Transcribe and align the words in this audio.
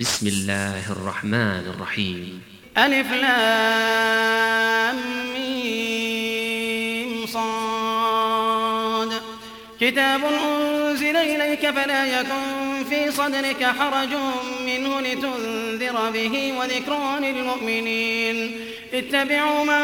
بسم 0.00 0.26
الله 0.26 0.92
الرحمن 0.92 1.62
الرحيم 1.74 2.42
ألف 2.78 3.12
لام 3.12 4.96
ميم 5.34 7.26
صاد 7.26 9.12
كتاب 9.80 10.20
أنزل 10.24 11.16
إليك 11.16 11.70
فلا 11.70 12.20
يكن 12.20 12.84
في 12.90 13.10
صدرك 13.10 13.64
حرج 13.78 14.08
منه 14.66 15.00
لتنذر 15.00 16.10
به 16.10 16.54
وذكرى 16.58 17.32
للمؤمنين 17.32 18.56
اتبعوا 18.94 19.64
ما 19.64 19.82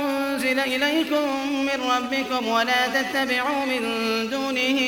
أنزل 0.00 0.58
إليكم 0.60 1.58
من 1.60 1.90
ربكم 1.90 2.46
ولا 2.48 3.02
تتبعوا 3.02 3.66
من 3.66 3.82
دونه 4.30 4.80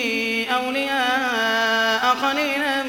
أولياء 0.54 2.14
قليلا 2.16 2.82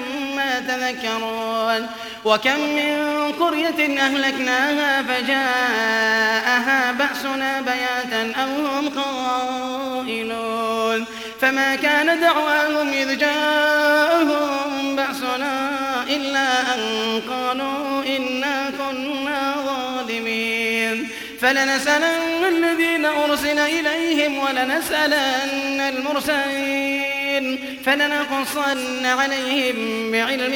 تذكرون 0.76 1.88
وكم 2.26 2.60
من 2.60 3.32
قرية 3.40 4.00
أهلكناها 4.06 5.04
فجاءها 5.04 6.92
بأسنا 6.92 7.62
بياتا 7.62 8.34
أو 8.44 8.48
هم 8.68 8.90
قائلون 8.90 11.06
فما 11.42 11.76
كان 11.76 12.20
دعواهم 12.20 12.90
إذ 12.94 13.18
جاءهم 13.18 14.96
بأسنا 14.96 15.72
إلا 16.10 16.76
أن 16.76 17.22
قالوا 17.30 18.04
إنا 18.18 18.72
كنا 18.78 19.56
ظالمين 19.66 21.08
فلنسألن 21.42 22.46
الذين 22.46 23.06
أرسل 23.06 23.60
إليهم 23.60 24.38
ولنسألن 24.38 25.82
المرسلين 25.82 27.13
المجرمين 27.38 27.76
فلنقصن 27.86 29.06
عليهم 29.06 29.76
بعلم 30.12 30.56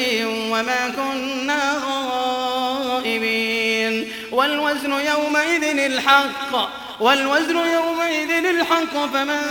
وما 0.51 0.93
كنا 0.95 1.81
غائبين 1.85 4.11
والوزن 4.31 4.91
يومئذ 4.91 5.79
الحق 5.79 6.55
والوزن 6.99 7.57
يومئذ 7.57 8.45
الحق 8.45 8.93
فمن 9.13 9.41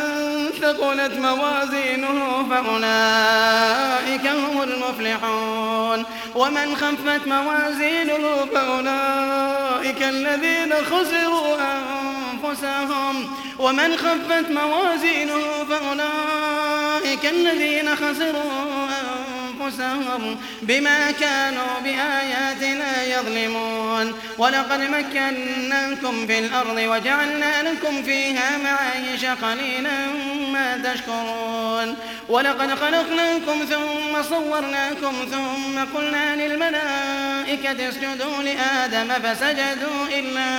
ثقلت 0.63 1.13
موازينه 1.15 2.47
فأولئك 2.51 4.27
هم 4.27 4.63
المفلحون 4.63 6.05
ومن 6.35 6.77
خفت 6.77 7.27
موازينه 7.27 8.47
فأولئك 8.55 10.03
الذين 10.03 10.75
خسروا 10.85 11.55
أنفسهم 11.55 12.26
أنفسهم 12.45 13.27
ومن 13.59 13.97
خفت 13.97 14.51
موازينه 14.51 15.65
فأولئك 15.69 17.27
الذين 17.27 17.97
خسروا 17.97 18.61
أنفسهم 18.85 19.46
أنفسهم 19.65 20.37
بما 20.63 21.11
كانوا 21.11 21.81
بآياتنا 21.85 23.05
يظلمون 23.05 24.15
ولقد 24.39 24.81
مكناكم 24.81 26.27
في 26.27 26.39
الأرض 26.39 26.77
وجعلنا 26.77 27.63
لكم 27.63 28.03
فيها 28.03 28.59
معايش 28.65 29.25
قليلا 29.43 30.07
ما 30.53 30.95
تشكرون 30.95 31.97
ولقد 32.29 32.75
خلقناكم 32.75 33.65
ثم 33.65 34.23
صورناكم 34.23 35.15
ثم 35.31 35.85
قلنا 35.99 36.37
للملائكة 36.37 37.89
اسجدوا 37.89 38.43
لآدم 38.43 39.13
فسجدوا 39.13 40.19
إلا 40.19 40.59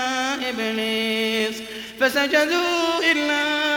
إبليس 0.50 1.56
فسجدوا 2.00 3.12
إلا 3.12 3.42
إبليس 3.42 3.77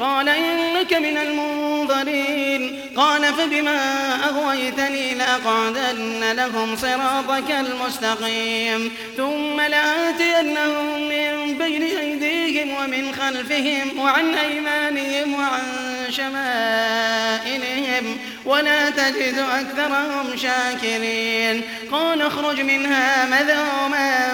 قال 0.00 0.28
إنك 0.28 0.94
من 0.94 1.16
المنظرين 1.18 2.80
قال 2.96 3.22
فبما 3.22 3.82
أغويتني 4.24 5.14
لأقعدن 5.14 6.32
لهم 6.32 6.76
صراطك 6.76 7.50
المستقيم 7.50 8.92
ثم 9.16 9.60
لآتينهم 9.60 10.94
من 11.08 11.58
بين 11.58 11.82
أيديهم 11.82 12.68
ومن 12.70 13.14
خلفهم 13.14 13.98
وعن 13.98 14.34
أيمانهم 14.34 15.34
وعن 15.34 15.95
شمائلهم 16.10 18.16
ولا 18.44 18.90
تجد 18.90 19.38
أكثرهم 19.52 20.28
شاكرين 20.36 21.62
قال 21.92 22.22
اخرج 22.22 22.60
منها 22.60 23.24
مذوما 23.26 24.30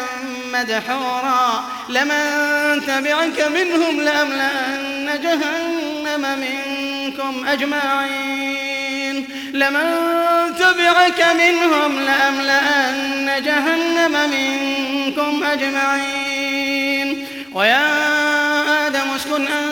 مدحورا 0.53 1.65
لمن 1.89 2.25
تبعك 2.87 3.41
منهم 3.49 4.01
لأملأن 4.01 5.19
جهنم 5.23 6.37
منكم 6.41 7.47
أجمعين 7.47 8.33
لمن 9.55 9.91
تبعك 10.59 11.27
منهم 11.37 11.99
لأملأن 12.01 13.43
جهنم 13.45 14.31
منكم 14.31 15.45
أجمعين 15.53 17.27
ويا 17.53 17.87
آدم 18.89 19.11
اسكن 19.17 19.43
أنت 19.47 19.72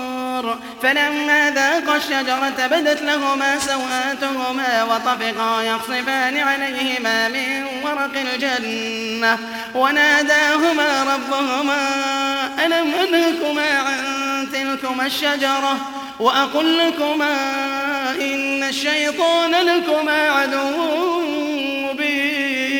الصبر 0.41 0.57
فلما 0.83 1.51
ذاقا 1.51 1.97
الشجرة 1.97 2.67
بدت 2.67 3.01
لهما 3.01 3.55
سوآتهما 3.59 4.83
وطفقا 4.83 5.61
يخصفان 5.61 6.37
عليهما 6.37 7.29
من 7.29 7.65
ورق 7.83 8.11
الجنة 8.33 9.37
وناداهما 9.75 11.05
ربهما 11.13 11.75
ألم 12.65 12.91
أنهكما 13.07 13.77
عن 13.79 14.01
تلكما 14.53 15.05
الشجرة 15.05 15.77
وأقل 16.19 16.77
لكما 16.77 17.35
إن 18.21 18.63
الشيطان 18.63 19.51
لكما 19.51 20.29
عدو 20.29 21.21
مبين 21.83 22.71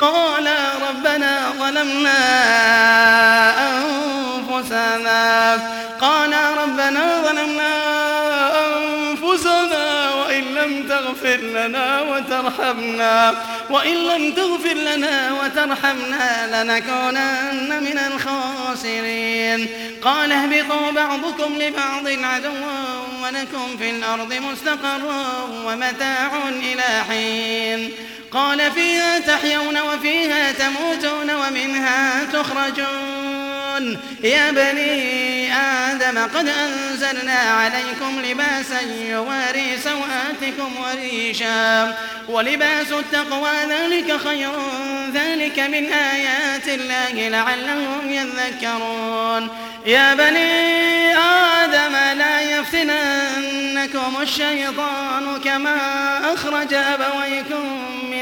قالا 0.00 0.56
ربنا 0.90 1.40
ظلمنا 1.58 2.18
أنفسنا 3.68 5.52
ربنا 6.96 7.22
ظلمنا 7.22 7.72
أنفسنا 8.76 10.10
وإن 10.14 10.44
لم 10.54 10.88
تغفر 10.88 11.36
لنا 11.36 12.02
وترحمنا 12.02 13.34
وإن 13.70 13.94
لم 13.94 14.32
تغفر 14.34 14.74
لنا 14.74 15.32
وترحمنا 15.32 16.50
لنكونن 16.62 17.82
من 17.82 17.98
الخاسرين 17.98 19.68
قال 20.02 20.32
اهبطوا 20.32 20.90
بعضكم 20.90 21.52
لبعض 21.58 22.02
عدوا 22.06 22.70
ولكم 23.24 23.76
في 23.78 23.90
الأرض 23.90 24.34
مستقر 24.50 25.12
ومتاع 25.66 26.38
إلى 26.58 27.04
حين 27.10 27.92
قال 28.32 28.72
فيها 28.72 29.18
تحيون 29.18 29.78
وفيها 29.80 30.52
تموتون 30.52 31.30
ومنها 31.30 32.24
تخرجون 32.32 33.98
يا 34.24 34.50
بني 34.50 35.12
آدم 35.56 36.18
قد 36.34 36.48
أنزلنا 36.48 37.32
عليكم 37.32 38.22
لباسا 38.30 38.80
يواري 39.10 39.78
سوآتكم 39.84 40.74
وريشا 40.82 41.94
ولباس 42.28 42.92
التقوى 42.92 43.50
ذلك 43.70 44.16
خير 44.16 44.50
ذلك 45.14 45.58
من 45.60 45.92
آيات 45.92 46.68
الله 46.68 47.28
لعلهم 47.28 48.10
يذكرون 48.10 49.48
يا 49.86 50.14
بني 50.14 50.68
آدم 51.18 52.18
لا 52.18 52.40
يفتننكم 52.40 54.14
الشيطان 54.22 55.40
كما 55.44 55.76
أخرج 56.34 56.74
أبويكم 56.74 57.78
من 58.10 58.21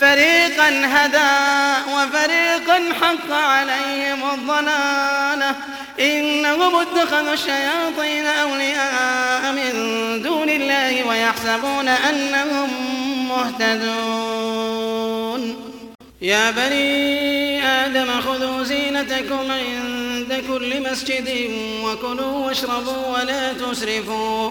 فريقا 0.00 0.68
هدى 0.82 1.86
وفريقا 1.92 2.82
حق 3.00 3.32
عليهم 3.36 4.30
الضلالة 4.34 5.54
إنهم 6.00 6.76
اتخذوا 6.76 7.32
الشياطين 7.34 8.26
أولياء 8.26 9.52
من 9.52 9.72
دون 10.22 10.48
الله 10.48 11.04
ويحسبون 11.04 11.88
أنهم 11.88 12.68
مهتدون 13.28 15.66
يا 16.22 16.50
بني 16.50 17.66
آدم 17.68 18.20
خذوا 18.20 18.64
زينتكم 18.64 19.44
عند 19.50 20.42
كل 20.48 20.90
مسجد 20.90 21.30
وكلوا 21.82 22.46
واشربوا 22.46 23.06
ولا 23.16 23.52
تسرفوا 23.52 24.50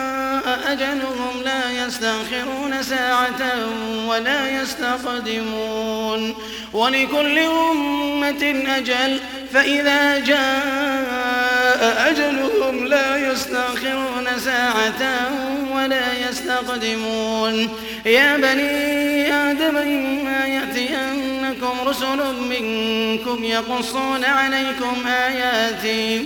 أجلهم 0.67 1.43
لا 1.45 1.71
يستأخرون 1.85 2.83
ساعة 2.83 3.55
ولا 4.07 4.61
يستقدمون 4.61 6.35
ولكل 6.73 7.39
أمة 7.39 8.63
أجل 8.77 9.19
فإذا 9.53 10.19
جاء 10.19 12.09
أجلهم 12.11 12.85
لا 12.87 13.31
يستأخرون 13.31 14.27
ساعة 14.43 15.21
ولا 15.75 16.29
يستقدمون 16.29 17.69
يا 18.05 18.37
بني 18.37 19.33
آدم 19.33 19.77
إما 19.77 20.45
يأتينكم 20.45 21.77
رسل 21.87 22.19
منكم 22.49 23.43
يقصون 23.43 24.25
عليكم 24.25 25.03
آياتي 25.07 26.25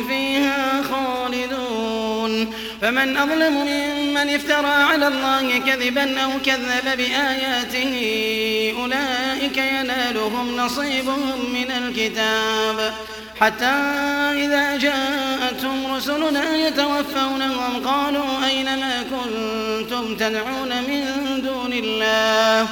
فمن 2.81 3.17
أظلم 3.17 3.53
ممن 3.53 4.29
افترى 4.35 4.67
على 4.71 5.07
الله 5.07 5.57
كذبا 5.65 6.19
أو 6.21 6.29
كذب 6.45 6.97
بآياته 6.97 7.93
أولئك 8.79 9.57
ينالهم 9.57 10.57
نصيبهم 10.57 11.49
من 11.53 11.71
الكتاب 11.71 12.93
حتى 13.41 13.71
إذا 14.45 14.77
جاءتهم 14.77 15.93
رسلنا 15.95 16.67
يتوفونهم 16.67 17.81
قالوا 17.87 18.25
أين 18.49 18.65
ما 18.65 19.03
كنتم 19.11 20.15
تدعون 20.17 20.69
من 20.87 21.03
دون 21.45 21.73
الله 21.73 22.67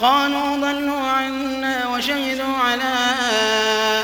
قالوا 0.00 0.56
ضلوا 0.56 1.00
عنا 1.00 1.88
وشهدوا 1.88 2.56
على 2.56 2.94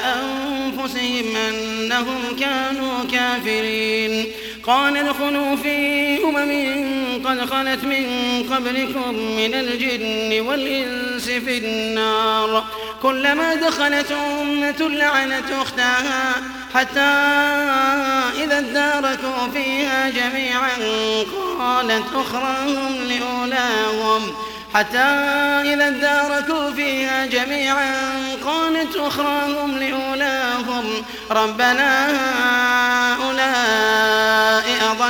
أنفسهم 0.05 1.37
أنهم 1.49 2.25
كانوا 2.41 3.05
كافرين 3.13 4.27
قال 4.69 4.97
ادخلوا 4.97 5.57
في 5.57 6.25
أمم 6.25 6.89
قد 7.27 7.45
خلت 7.51 7.85
من 7.85 8.05
قبلكم 8.53 9.15
من 9.19 9.55
الجن 9.55 10.47
والإنس 10.47 11.25
في 11.25 11.59
النار 11.59 12.65
كلما 13.03 13.55
دخلت 13.55 14.13
أمة 14.41 14.89
لعنت 14.89 15.45
أختها 15.61 16.33
حتى 16.75 17.01
إذا 18.45 18.59
اداركوا 18.59 19.49
فيها 19.55 20.09
جميعا 20.11 20.69
قالت 21.61 22.05
أخراهم 22.15 23.01
لأولاهم 23.09 24.35
حتى 24.75 24.99
إذا 25.75 25.89
اداركوا 25.89 26.71
فيها 26.71 27.27
جميعا 27.27 27.97
قالت 28.47 28.97
أخراهم 28.97 29.79
لأولاهم 29.79 30.85
ربنا 31.31 32.09
هؤلاء 33.15 34.18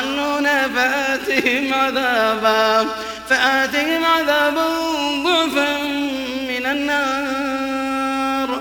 يضلون 0.00 0.46
فآتهم 0.74 1.72
عذابا 1.74 2.88
فآتهم 3.30 4.04
عذابا 4.04 4.66
ضعفا 5.24 5.78
من 6.48 6.66
النار 6.66 8.60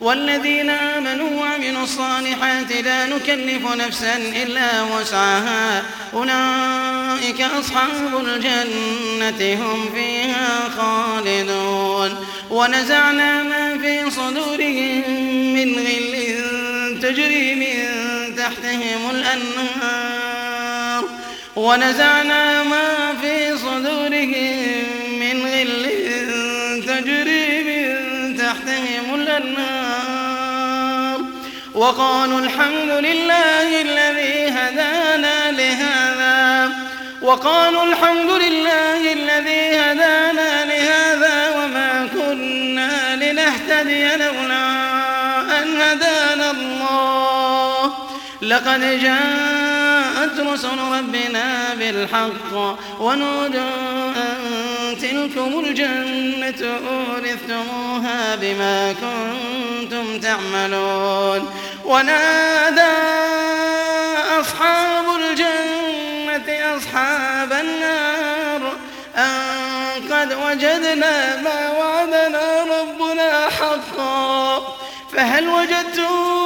والذين 0.00 0.70
آمنوا 0.70 1.40
وعملوا 1.40 1.82
الصالحات 1.82 2.72
لا 2.72 3.06
نكلف 3.06 3.66
نفسا 3.74 4.16
إلا 4.16 4.82
وسعها 4.82 5.82
أولئك 6.14 7.40
أصحاب 7.58 8.24
الجنة 8.26 9.54
هم 9.66 9.90
فيها 9.94 10.68
خالدون 10.78 12.26
ونزعنا 12.50 13.42
ما 13.42 13.78
في 13.82 14.10
صدورهم 14.10 15.02
من 15.54 15.74
غل 15.74 16.26
تجري 17.02 17.54
من 17.54 17.84
تحتهم 18.36 19.10
الأنهار 19.10 21.04
ونزعنا 21.56 22.62
ما 22.62 23.14
في 23.20 23.35
ظهورهم 24.08 25.18
من 25.20 25.42
غل 25.46 25.84
تجري 26.86 27.48
من 27.64 27.84
تحتهم 28.36 29.06
الأنهار 29.14 31.18
وقالوا 31.74 32.40
الحمد 32.40 32.90
لله 32.90 33.82
الذي 33.82 34.48
هدانا 34.50 35.50
لهذا 35.52 36.72
وقالوا 37.22 37.84
الحمد 37.84 38.30
لله 38.30 39.12
الذي 39.12 39.76
هدانا 39.78 40.64
لهذا 40.64 41.48
وما 41.62 42.08
كنا 42.14 43.16
لنهتدي 43.16 44.16
لولا 44.16 44.75
لقد 48.46 48.80
جاءت 48.80 50.40
رسل 50.40 50.78
ربنا 50.78 51.74
بالحق 51.78 52.76
ونودوا 53.00 54.12
أن 54.16 54.36
تلكم 55.02 55.64
الجنة 55.66 56.78
أورثتموها 56.90 58.34
بما 58.36 58.94
كنتم 59.02 60.20
تعملون 60.20 61.50
ونادى 61.84 62.92
أصحاب 64.40 65.04
الجنة 65.30 66.76
أصحاب 66.76 67.52
النار 67.52 68.72
أن 69.16 69.36
قد 70.12 70.32
وجدنا 70.32 71.42
ما 71.42 71.70
وعدنا 71.72 72.62
ربنا 72.70 73.46
حقا 73.58 74.62
فهل 75.16 75.48
وجدتم 75.48 76.45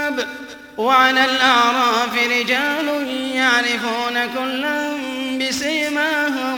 وعلى 0.81 1.25
الأعراف 1.25 2.13
رجال 2.25 3.07
يعرفون 3.35 4.29
كلا 4.37 4.93
بسيماهم 5.41 6.57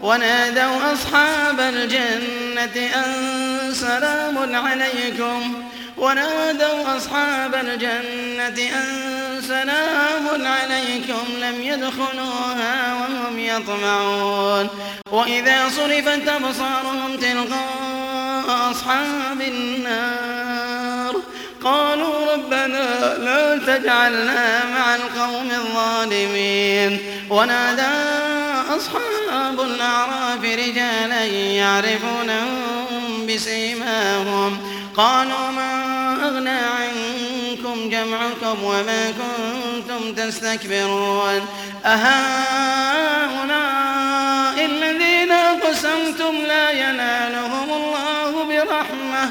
ونادوا 0.00 0.92
أصحاب 0.92 1.60
الجنة 1.60 2.86
أن 2.94 3.74
سلام 3.74 4.56
عليكم 4.56 5.62
ونادوا 5.98 6.96
أصحاب 6.96 7.54
الجنة 7.54 8.68
أن 8.78 8.92
سلام 9.48 10.46
عليكم 10.46 11.24
لم 11.40 11.62
يدخلوها 11.62 12.94
وهم 12.94 13.38
يطمعون 13.38 14.68
وإذا 15.10 15.68
صرفت 15.68 16.28
أبصارهم 16.28 17.16
تلقاء 17.20 18.70
أصحاب 18.70 19.40
النار 19.40 20.95
قالوا 21.66 22.32
ربنا 22.32 23.14
لا 23.18 23.58
تجعلنا 23.58 24.64
مع 24.78 24.94
القوم 24.96 25.50
الظالمين 25.50 27.00
ونادى 27.30 27.82
أصحاب 28.76 29.60
الأعراف 29.60 30.44
رجالا 30.44 31.24
يعرفونهم 31.54 33.26
بسيماهم 33.28 34.58
قالوا 34.96 35.50
ما 35.56 35.72
أغنى 36.22 36.50
عنكم 36.58 37.90
جمعكم 37.90 38.62
وما 38.64 39.12
كنتم 39.12 40.14
تستكبرون 40.14 41.48
أهؤلاء 41.84 44.64
الذين 44.66 45.32
قسمتم 45.32 46.34
لا 46.46 46.70
ينالهم 46.70 47.70
الله 47.70 48.44
برحمه 48.48 49.30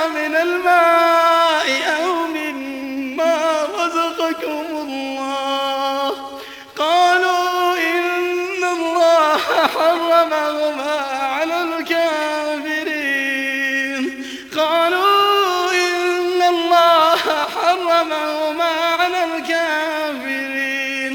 وما 10.21 10.99
على 11.21 11.61
الكافرين 11.61 14.25
قالوا 14.57 15.71
إن 15.71 16.41
الله 16.47 17.15
حرمهما 17.55 18.69
على 18.99 19.19
الكافرين 19.23 21.11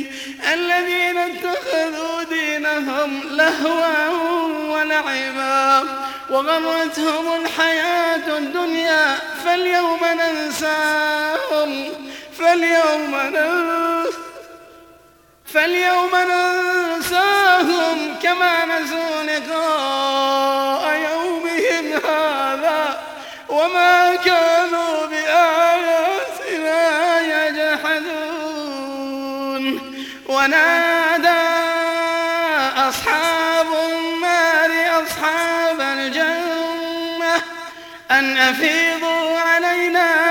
الذين 0.53 1.17
اتخذوا 1.19 2.23
دينهم 2.23 3.21
لهوا 3.25 4.17
ولعبا 4.77 5.85
وغرتهم 6.31 7.41
الحياة 7.43 8.39
الدنيا 8.39 9.19
فاليوم 9.45 10.01
ننساهم 10.05 11.71
فاليوم 12.39 13.15
ننساهم 13.25 14.26
فاليوم 15.47 16.11
ننساهم 16.17 18.17
كما 18.23 18.65
نسوا 18.65 19.23
لقاء 19.23 20.97
يومهم 20.97 21.93
هذا 22.07 23.01
وما 23.49 24.15
كانوا 24.17 25.07
بآياتنا 25.07 25.79
يجحدون 27.21 29.95
ونادى 30.29 31.47
أصحاب 32.77 33.67
النار 33.87 35.03
أصحاب 35.03 35.81
الجنة 35.81 37.43
أن 38.11 38.37
أفيضوا 38.39 39.39
علينا 39.39 40.26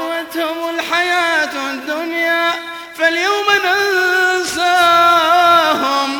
وغرتهم 0.00 0.74
الحياة 0.78 1.70
الدنيا 1.70 2.50
فاليوم 2.98 3.44
ننساهم 3.64 6.10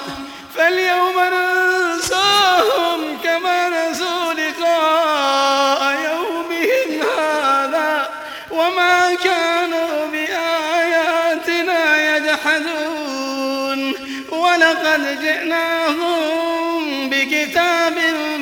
فاليوم 0.57 1.17
ننساهم 1.21 3.01
كما 3.25 3.69
نسوا 3.69 4.33
لقاء 4.35 5.95
يومهم 6.05 7.03
هذا 7.19 8.11
وما 8.51 9.15
كانوا 9.25 10.07
بآياتنا 10.13 12.17
يجحدون 12.17 13.95
ولقد 14.31 15.21
جئناهم 15.21 17.11
بكتاب 17.11 17.95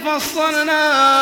فصلناه 0.06 1.21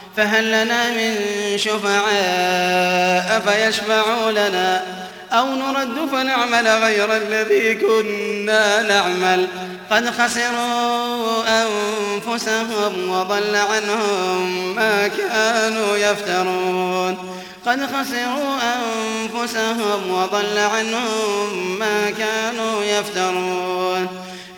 فهل 0.17 0.63
لنا 0.65 0.89
من 0.89 1.15
شفعاء 1.57 3.39
فيشفعوا 3.47 4.31
لنا 4.31 4.83
أو 5.31 5.45
نرد 5.45 5.97
فنعمل 6.11 6.67
غير 6.67 7.15
الذي 7.15 7.75
كنا 7.75 8.81
نعمل 8.81 9.47
قد 9.91 10.09
خسروا 10.09 11.43
أنفسهم 11.47 13.09
وضل 13.09 13.55
عنهم 13.55 14.75
ما 14.75 15.07
كانوا 15.07 15.97
يفترون 15.97 17.17
قد 17.65 17.79
خسروا 17.85 18.57
أنفسهم 18.75 20.11
وضل 20.11 20.57
عنهم 20.57 21.79
ما 21.79 22.09
كانوا 22.09 22.83
يفترون 22.83 24.07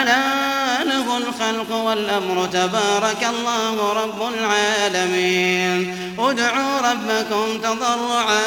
ألا 0.00 0.84
له 0.84 1.16
الخلق 1.16 1.74
والأمر 1.76 2.46
تبارك 2.46 3.28
الله 3.38 3.92
رب 3.92 4.34
العالمين 4.34 5.96
ادعوا 6.18 6.80
ربكم 6.92 7.58
تضرعا 7.62 8.42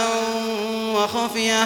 وخفيه 0.93 1.65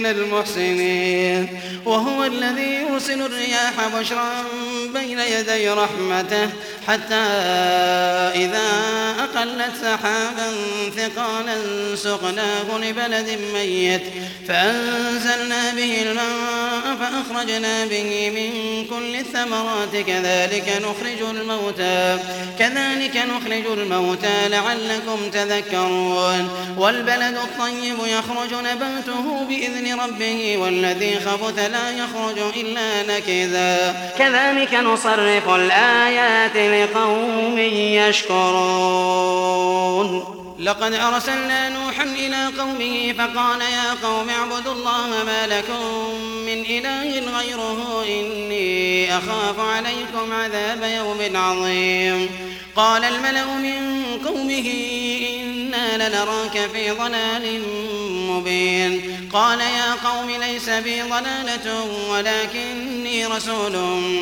من 0.00 0.06
المحسنين 0.06 1.48
وهو 1.86 2.24
الذي 2.24 2.74
يرسل 2.74 3.22
الرياح 3.22 3.72
بشرا 4.00 4.30
بين 4.94 5.18
يدي 5.20 5.68
رحمته 5.70 6.50
حتى 6.88 7.14
إذا 8.34 8.62
أقلت 9.18 9.70
سحابا 9.82 10.50
ثقالا 10.96 11.54
سقناه 11.96 12.78
لبلد 12.82 13.38
ميت 13.54 14.00
فأنزلنا 14.48 15.70
به 15.76 16.02
الماء 16.02 16.96
فأخرجنا 17.00 17.84
به 17.86 18.30
من 18.30 18.50
كل 18.84 19.14
الثمرات 19.16 19.96
كذلك 20.06 20.72
نخرج 20.82 21.36
الموتى 21.36 22.18
كذلك 22.58 23.16
نخرج 23.16 23.78
الموتى 23.78 24.48
لعلكم 24.48 25.30
تذكرون 25.32 26.48
والبلد 26.78 27.36
الطيب 27.36 27.94
يخرج 28.06 28.54
نباته 28.64 29.44
بإذن 29.48 29.89
ربه 29.94 30.56
والذي 30.60 31.20
خبث 31.26 31.58
لا 31.58 31.90
يخرج 31.90 32.38
إلا 32.60 33.02
نكدا 33.02 33.92
كذلك 34.18 34.74
نصرف 34.74 35.48
الآيات 35.48 36.56
لقوم 36.90 37.58
يشكرون 37.94 40.36
لقد 40.58 40.94
أرسلنا 40.94 41.68
نوحا 41.68 42.02
إلى 42.04 42.46
قومه 42.58 43.14
فقال 43.18 43.60
يا 43.60 43.94
قوم 44.08 44.28
اعبدوا 44.30 44.72
الله 44.72 45.08
ما 45.26 45.46
لكم 45.46 46.14
من 46.46 46.64
إله 46.70 47.22
غيره 47.38 48.04
إني 48.08 49.12
أخاف 49.18 49.58
عليكم 49.58 50.32
عذاب 50.32 50.82
يوم 50.82 51.36
عظيم 51.36 52.28
قال 52.76 53.04
الملأ 53.04 53.44
من 53.44 54.02
قومه 54.26 54.70
إنا 55.74 56.08
لنراك 56.08 56.70
في 56.72 56.90
ضلال 56.90 57.62
مبين 58.30 59.16
قال 59.32 59.60
يا 59.60 59.94
قوم 60.04 60.30
ليس 60.40 60.68
بي 60.68 61.02
ضلالة 61.02 61.86
ولكني 62.10 63.26
رسول 63.26 63.72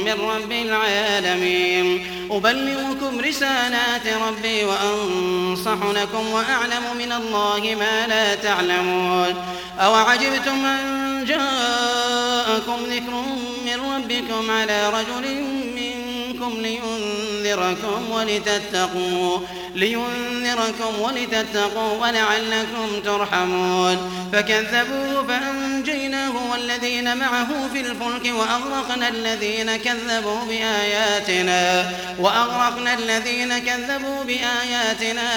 من 0.05 0.21
رب 0.21 0.53
العالمين 0.53 2.05
أبلغكم 2.31 3.21
رسالات 3.21 4.07
ربي 4.29 4.65
وأنصح 4.65 5.79
لكم 5.95 6.31
وأعلم 6.33 6.97
من 6.99 7.13
الله 7.13 7.77
ما 7.79 8.07
لا 8.07 8.35
تعلمون 8.35 9.35
أو 9.81 9.95
عجبتم 9.95 10.65
أن 10.65 11.25
جاءكم 11.29 12.77
ذكر 12.91 13.23
من 13.67 13.93
ربكم 13.95 14.51
على 14.51 14.89
رجل 14.91 15.35
منكم 15.75 16.61
لينذركم 16.61 17.28
لينذركم 17.55 18.11
ولتتقوا 18.11 19.39
لينذركم 19.75 21.01
ولتتقوا 21.01 21.93
ولعلكم 22.01 23.01
ترحمون 23.05 23.99
فكذبوه 24.33 25.27
فأنجيناه 25.29 26.33
والذين 26.53 27.17
معه 27.17 27.47
في 27.73 27.81
الفلك 27.81 28.33
وأغرقنا 28.35 29.09
الذين 29.09 29.77
كذبوا 29.77 30.45
بآياتنا 30.49 31.91
وأغرقنا 32.19 32.95
الذين 32.95 33.59
كذبوا 33.59 34.25
بآياتنا 34.25 35.31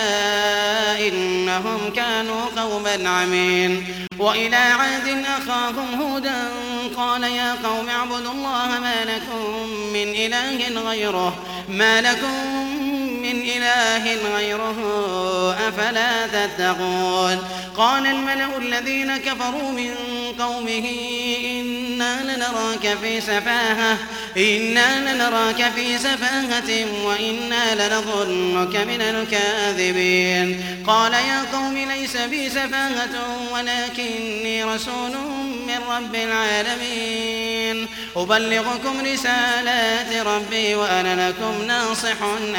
إنهم 1.07 1.93
كانوا 1.95 2.41
قوما 2.57 3.09
عمين 3.09 3.85
وإلى 4.19 4.55
عاد 4.55 5.25
أخاهم 5.37 6.01
هودا 6.01 6.49
قال 6.97 7.23
يا 7.23 7.55
قوم 7.63 7.89
اعبدوا 7.89 8.31
الله 8.31 8.67
ما 8.81 8.95
لكم 9.05 9.67
من 9.93 10.09
إله 10.15 10.81
غيره 10.89 11.35
ما 11.69 12.00
لكم 12.01 13.00
إله 13.63 14.35
غيره 14.35 14.75
أفلا 15.67 16.27
تتقون 16.27 17.37
قال 17.77 18.05
الملأ 18.05 18.57
الذين 18.57 19.17
كفروا 19.17 19.71
من 19.71 19.91
قومه 20.39 20.87
إنا 21.51 22.21
لنراك 22.23 22.97
في 23.03 23.21
سفاهة 23.21 23.97
إنا 24.37 25.13
لنراك 25.13 25.71
في 25.75 25.97
سفاهة 25.97 26.85
وإنا 27.03 27.63
لنظنك 27.87 28.75
من 28.75 29.01
الكاذبين 29.01 30.63
قال 30.87 31.13
يا 31.13 31.43
قوم 31.53 31.77
ليس 31.91 32.17
بي 32.17 32.49
سفاهة 32.49 33.37
ولكني 33.53 34.63
رسول 34.63 35.11
من 35.67 35.79
رب 35.89 36.15
العالمين 36.15 37.87
أبلغكم 38.15 38.93
رسالات 39.13 40.13
ربي 40.27 40.75
وأنا 40.75 41.27
لكم 41.29 41.63
ناصح 41.67 42.15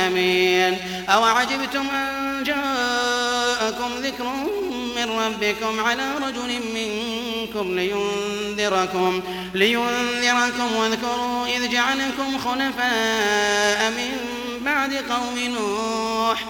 أمين 0.06 0.76
أوعجبتم 1.09 1.85
أن 1.94 2.42
جاءكم 2.44 3.90
ذكر 4.02 4.24
من 4.96 5.11
ربكم 5.11 5.85
على 5.85 6.11
رجل 6.16 6.61
منكم 6.74 7.74
لينذركم, 7.78 9.22
لينذركم 9.55 10.76
واذكروا 10.76 11.46
إذ 11.46 11.68
جعلكم 11.72 12.38
خلفاء 12.38 13.90
من 13.90 14.33
بعد 14.61 14.94
قوم 14.94 15.38
نوح 15.38 16.42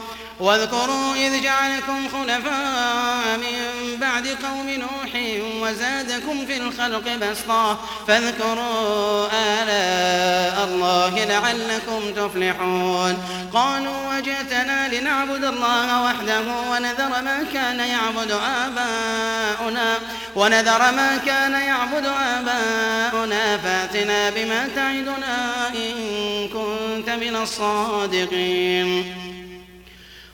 واذكروا 0.43 1.15
إذ 1.15 1.43
جعلكم 1.43 2.09
خلفاء 2.13 3.37
من 3.37 3.57
بعد 4.01 4.27
قوم 4.27 4.71
نوح 4.71 5.23
وزادكم 5.63 6.47
في 6.47 6.57
الخلق 6.57 7.17
بسطا 7.21 7.79
فاذكروا 8.09 9.27
آلاء 9.33 10.65
الله 10.65 11.25
لعلكم 11.25 12.13
تفلحون 12.17 13.19
قالوا 13.55 14.17
وجئتنا 14.17 14.89
لنعبد 14.95 15.45
الله 15.45 16.03
وحده 16.03 16.43
ونذر 16.71 17.23
ما 17.23 17.47
كان 17.55 17.79
يعبد 17.79 18.31
آباؤنا 18.63 19.95
ونذر 20.37 20.79
ما 20.79 21.21
كان 21.27 21.53
يعبد 21.53 22.07
آباؤنا 22.27 23.59
فاتنا 23.59 24.31
بما 24.31 24.69
تعدنا 24.77 25.69
إن 25.69 26.49
كنت 26.49 27.11
من 27.11 27.37
الصادقين 27.43 29.32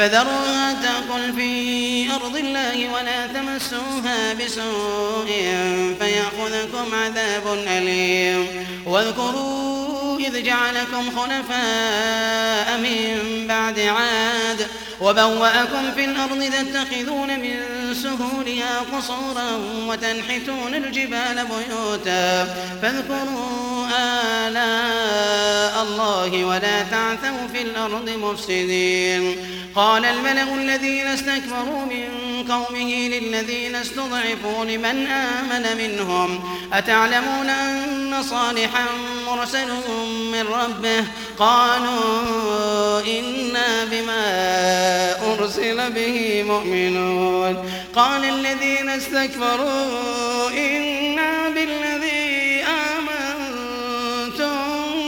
فذرها 0.00 0.76
تأكل 0.82 1.32
في 1.36 2.06
أرض 2.14 2.36
الله 2.36 2.92
ولا 2.94 3.26
تمسوها 3.26 4.34
بسوء 4.34 5.26
فيأخذكم 6.00 6.94
عذاب 6.94 7.42
أليم 7.68 8.46
واذكروا 8.86 10.18
إذ 10.18 10.42
جعلكم 10.42 11.20
خلفاء 11.20 12.78
من 12.78 13.18
بعد 13.48 13.80
عاد 13.80 14.66
وبوأكم 15.00 15.92
في 15.96 16.04
الأرض 16.04 16.44
تتخذون 16.52 17.40
من 17.40 17.56
سهولها 17.94 18.80
قصورا 18.96 19.50
وتنحتون 19.88 20.74
الجبال 20.74 21.46
بيوتا 21.46 22.44
فاذكروا 22.82 23.86
آلاء 24.48 25.82
الله 25.82 26.44
ولا 26.44 26.82
تعثوا 26.82 27.46
في 27.52 27.62
الأرض 27.62 28.10
مفسدين 28.22 29.36
قال 29.74 30.04
الملأ 30.04 30.54
الذين 30.54 31.06
استكبروا 31.06 31.84
من 31.84 32.04
قومه 32.50 33.08
للذين 33.08 33.74
استضعفوا 33.74 34.64
لمن 34.64 35.06
آمن 35.06 35.66
منهم 35.78 36.40
أتعلمون 36.72 37.48
أن 37.48 38.14
صالحا 38.22 38.84
مرسل 39.28 39.68
من 40.32 40.46
ربه 40.52 41.04
قالوا 41.40 43.00
إنا 43.18 43.84
بما 43.84 44.26
أرسل 45.32 45.90
به 45.92 46.42
مؤمنون 46.42 47.70
قال 47.96 48.24
الذين 48.24 48.88
استكبروا 48.90 50.50
إنا 50.50 51.48
بالذي 51.48 52.64
آمنتم 52.64 54.58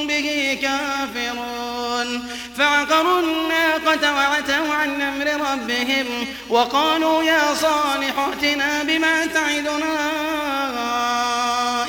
به 0.06 0.58
كافرون 0.62 2.28
فعقروا 2.58 3.20
الناقة 3.20 4.14
وعتوا 4.14 4.74
عن 4.74 5.02
أمر 5.02 5.26
ربهم 5.52 6.06
وقالوا 6.48 7.22
يا 7.22 7.54
صالح 7.54 8.18
ائتنا 8.18 8.82
بما 8.82 9.26
تعدنا 9.26 10.10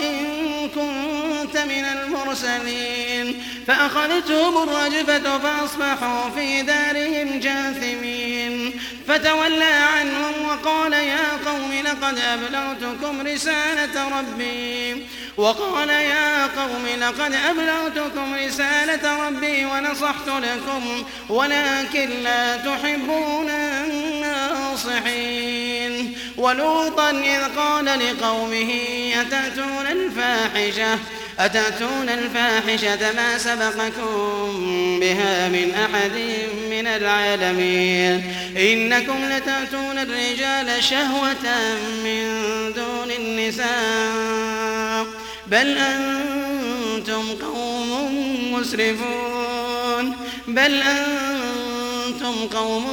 إن 0.01 0.17
كنت 0.75 1.57
من 1.57 1.85
المرسلين 1.85 2.92
فأخذتهم 3.67 4.69
الرجفة 4.69 5.37
فأصبحوا 5.39 6.29
في 6.35 6.61
دارهم 6.61 7.39
جاثمين 7.39 8.79
فتولى 9.07 9.63
عنهم 9.65 10.31
وقال 10.47 10.93
يا 10.93 11.27
قوم 11.45 11.73
لقد 11.85 12.19
أبلغتكم 12.19 13.27
رسالة 13.27 14.19
ربي 14.19 15.05
وقال 15.37 15.89
يا 15.89 16.47
قوم 16.47 16.85
لقد 16.99 17.33
أبلغتكم 17.49 18.35
رسالة 18.45 19.27
ربي 19.27 19.65
ونصحت 19.65 20.27
لكم 20.27 21.03
ولكن 21.29 22.09
لا 22.23 22.57
تحبون 22.57 23.49
الناصحين 23.49 26.15
ولوطا 26.37 27.09
إذ 27.09 27.43
قال 27.57 27.85
لقومه 27.85 28.73
أتأتون 29.21 29.85
الفاحشة 29.91 30.99
أتأتون 31.39 32.09
الفاحشة 32.09 33.13
ما 33.15 33.37
سبقكم 33.37 34.59
بها 35.01 35.49
من 35.49 35.71
أحد 35.75 36.11
من 36.71 36.87
العالمين 36.87 38.23
إنكم 38.57 39.15
لتأتون 39.31 39.97
الرجال 39.99 40.83
شهوة 40.83 41.73
من 42.03 42.23
دون 42.75 43.11
النساء 43.19 45.05
بل 45.47 45.77
أنتم 45.77 47.25
قوم 47.41 48.17
مسرفون 48.53 50.13
بل 50.47 50.81
أنتم 50.81 52.47
قوم 52.53 52.85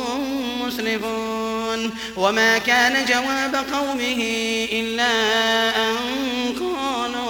مسرفون 0.67 1.91
وما 2.17 2.59
كان 2.59 3.05
جواب 3.09 3.65
قومه 3.73 4.25
إلا 4.73 5.11
أن 5.91 5.97
قالوا 6.61 7.30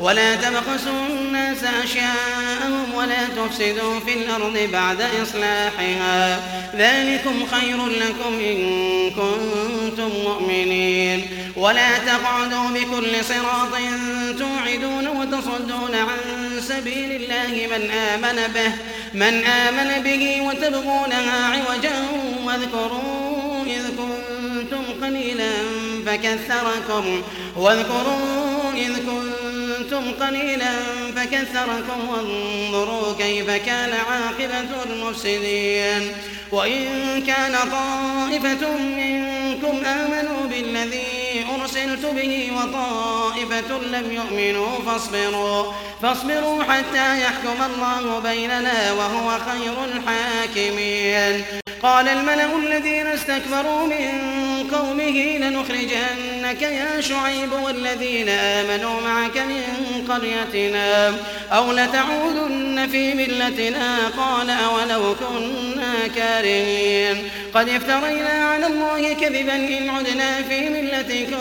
ولا 0.00 0.34
تبخسوا 0.36 1.06
الناس 1.20 1.64
أشياءهم 1.84 2.94
ولا 2.94 3.24
تفسدوا 3.36 4.00
في 4.00 4.12
الأرض 4.12 4.68
بعد 4.72 5.04
إصلاحها 5.22 6.40
ذلكم 6.76 7.46
خير 7.52 7.86
لكم 7.86 8.34
إن 8.40 8.80
كنتم 9.10 10.10
مؤمنين 10.24 11.26
ولا 11.56 11.98
تقعدوا 11.98 12.68
بكل 12.74 13.24
صراط 13.24 13.72
توعدون 14.38 15.06
وتصدون 15.08 15.94
عن 15.94 16.60
سبيل 16.60 17.10
الله 17.22 17.66
من 17.78 17.90
آمن 17.90 18.52
به 18.54 18.72
من 19.14 19.44
آمن 19.44 20.02
به 20.02 20.40
وتبغونها 20.42 21.44
عوجا 21.46 21.98
واذكروا 22.44 23.64
إذ 23.66 23.82
كنتم 23.96 24.84
قليلا 25.06 25.50
فكثركم 26.06 27.22
واذكروا 27.56 28.72
إذ 28.76 28.96
كنتم 28.96 29.45
كنتم 29.90 30.24
قليلا 30.26 30.70
فكثركم 31.16 32.08
وانظروا 32.08 33.12
كيف 33.18 33.50
كان 33.50 33.92
عاقبة 34.10 34.82
المفسدين 34.90 36.12
وإن 36.52 36.82
كان 37.26 37.52
طائفة 37.70 38.76
منكم 38.76 39.84
آمنوا 39.86 40.46
بالذي 40.50 41.46
أرسلت 41.60 42.06
به 42.06 42.52
وطائفة 42.56 43.78
لم 43.92 44.12
يؤمنوا 44.12 44.68
فاصبروا 44.86 45.72
فاصبروا 46.02 46.62
حتى 46.62 47.20
يحكم 47.22 47.56
الله 47.66 48.18
بيننا 48.20 48.92
وهو 48.92 49.30
خير 49.38 49.74
الحاكمين 49.84 51.44
قال 51.86 52.08
الملأ 52.08 52.56
الذين 52.56 53.06
استكبروا 53.06 53.86
من 53.86 54.12
قومه 54.72 55.38
لنخرجنك 55.38 56.62
يا 56.62 57.00
شعيب 57.00 57.52
والذين 57.52 58.28
آمنوا 58.28 59.00
معك 59.00 59.36
من 59.36 59.64
قريتنا 60.08 61.12
أو 61.52 61.72
لتعودن 61.72 62.88
في 62.92 63.14
ملتنا 63.14 63.96
قال 64.16 64.50
أولو 64.50 65.14
كنا 65.14 65.94
كارهين 66.16 67.22
قد 67.54 67.68
افترينا 67.68 68.48
على 68.48 68.66
الله 68.66 69.12
كذبا 69.12 69.54
إن 69.54 69.90
عدنا 69.90 70.42
في 70.42 70.68
ملتكم 70.68 71.40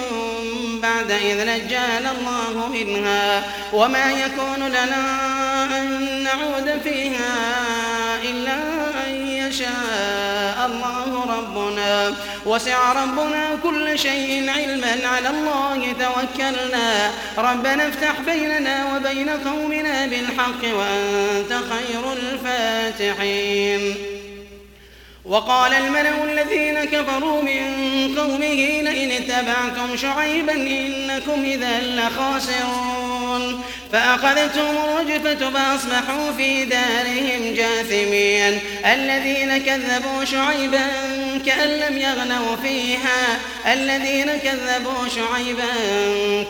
بعد 0.82 1.12
إذ 1.12 1.48
نجانا 1.48 2.12
الله 2.20 2.68
منها 2.74 3.44
وما 3.74 4.12
يكون 4.12 4.68
لنا 4.70 5.28
أن 5.78 6.20
نعود 6.24 6.80
فيها 6.84 7.36
شاء 9.66 10.66
الله 10.66 11.26
ربنا 11.38 12.14
وسع 12.46 12.94
ربنا 13.04 13.50
كل 13.64 14.00
شيء 14.00 14.50
علما 14.50 14.96
على 15.08 15.30
الله 15.30 15.94
توكلنا 16.00 17.12
ربنا 17.38 17.88
افتح 17.88 18.14
بيننا 18.26 18.86
وبين 18.96 19.30
قومنا 19.30 20.06
بالحق 20.06 20.76
وأنت 20.78 21.50
خير 21.54 22.14
الفاتحين 22.14 23.96
وقال 25.26 25.74
الملأ 25.74 26.24
الذين 26.24 26.84
كفروا 26.86 27.42
من 27.42 27.76
قومه 28.18 28.82
لئن 28.82 29.12
اتبعتم 29.12 29.98
شعيبا 29.98 30.54
إنكم 30.54 31.44
إذا 31.46 31.80
لخاسرون 31.82 33.62
فأخذتهم 33.92 34.76
الرجفة 34.90 35.50
فأصبحوا 35.52 36.32
في 36.38 36.66
دارهم 36.66 37.54
جاثمين 37.56 38.60
الذين 38.86 39.58
كذبوا 39.58 40.26
شعيبا 40.26 40.88
كأن 41.46 41.68
لم 41.70 41.98
يغنوا 41.98 42.56
فيها 42.64 43.40
الذين 43.74 44.26
كذبوا 44.26 45.08
شعيبا 45.16 45.66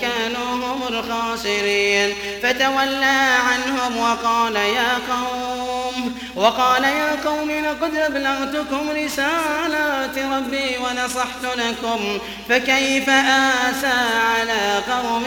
كانوا 0.02 0.56
هم 0.68 0.84
الخاسرين 0.90 2.14
فتولى 2.44 3.36
عنهم 3.48 3.98
وقال 3.98 4.56
يا 4.56 4.94
قوم 5.10 6.16
وقال 6.36 6.84
يا 6.84 7.16
قوم 7.26 7.52
لقد 7.52 7.96
أبلغتكم 7.96 8.90
رسالات 8.90 10.18
ربي 10.34 10.76
ونصحت 10.84 11.44
لكم 11.58 12.18
فكيف 12.50 13.10
آسى 13.10 13.94
على 14.24 14.82
قوم 14.92 15.24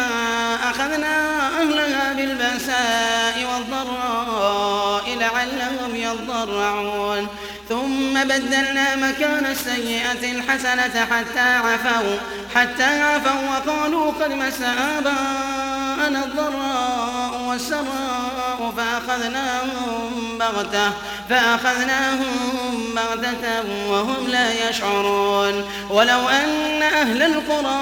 أخذنا 0.69 1.37
أهلها 1.61 2.13
بالبأساء 2.13 3.35
والضراء 3.53 5.03
لعلهم 5.19 5.95
يضرعون 5.95 7.27
ثم 7.69 8.23
بدلنا 8.23 8.95
مكان 8.95 9.45
السيئة 9.45 10.31
الحسنة 10.31 11.07
حتى 11.11 11.49
عفوا 11.55 12.15
حتى 12.55 13.01
عفوا 13.03 13.49
وقالوا 13.49 14.11
قد 14.11 14.31
مس 14.31 14.61
آباؤنا 14.97 15.70
جاءنا 16.01 16.25
الضراء 16.25 17.41
والسراء 17.49 18.73
فأخذناهم 18.77 20.37
بغتة 20.39 20.91
فأخذناهم 21.29 22.85
بغتة 22.95 23.61
وهم 23.89 24.27
لا 24.29 24.69
يشعرون 24.69 25.63
ولو 25.89 26.29
أن 26.29 26.81
أهل 26.83 27.21
القرى 27.23 27.81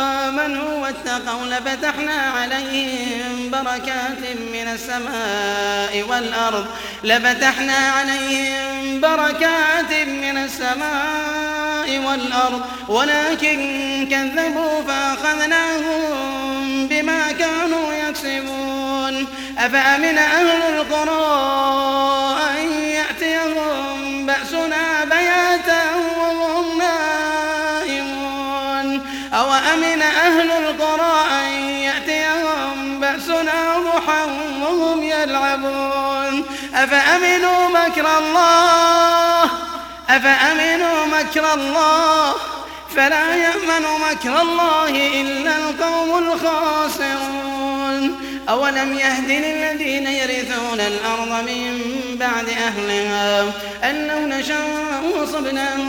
آمنوا 0.00 0.78
واتقوا 0.82 1.46
لفتحنا 1.46 2.12
عليهم 2.40 3.50
بركات 3.52 4.18
من 4.52 4.68
السماء 4.74 6.04
والأرض 6.08 6.66
لفتحنا 7.04 7.72
عليهم 7.78 9.00
بركات 9.00 9.92
من 10.08 10.38
السماء 10.38 11.98
والأرض 11.98 12.60
ولكن 12.88 14.06
كذبوا 14.10 14.82
فأخذناهم 14.82 16.49
بما 17.02 17.32
كانوا 17.32 17.92
يكسبون 17.92 19.26
أفأمن 19.58 20.18
أهل 20.18 20.46
القرى 20.46 21.50
أن 22.58 22.72
يأتيهم 22.72 24.26
بأسنا 24.26 25.04
بياتا 25.04 25.94
وهم 26.18 26.78
نائمون 26.78 29.02
أو 29.34 29.52
أمن 29.54 30.02
أهل 30.02 30.50
القرى 30.52 31.24
أن 31.42 31.48
يأتيهم 31.62 33.00
بأسنا 33.00 33.78
ضحى 33.78 34.24
وهم 34.62 35.02
يلعبون 35.02 36.44
أفأمنوا 36.74 37.68
مكر 37.68 38.18
الله 38.18 39.50
أفأمنوا 40.10 41.06
مكر 41.06 41.54
الله 41.54 42.34
فلا 42.96 43.36
يأمن 43.36 43.86
مكر 44.10 44.40
الله 44.40 45.20
إلا 45.22 45.56
القوم 45.70 46.18
الخاسرون 46.18 48.14
أولم 48.48 48.92
يهد 48.98 49.28
للذين 49.30 50.06
يرثون 50.06 50.80
الأرض 50.80 51.42
من 51.44 51.80
بعد 52.20 52.46
أهلها 52.48 53.40
أن 53.90 54.06
لو 54.06 54.26
نشاء 54.38 55.04
وصبناهم 55.20 55.88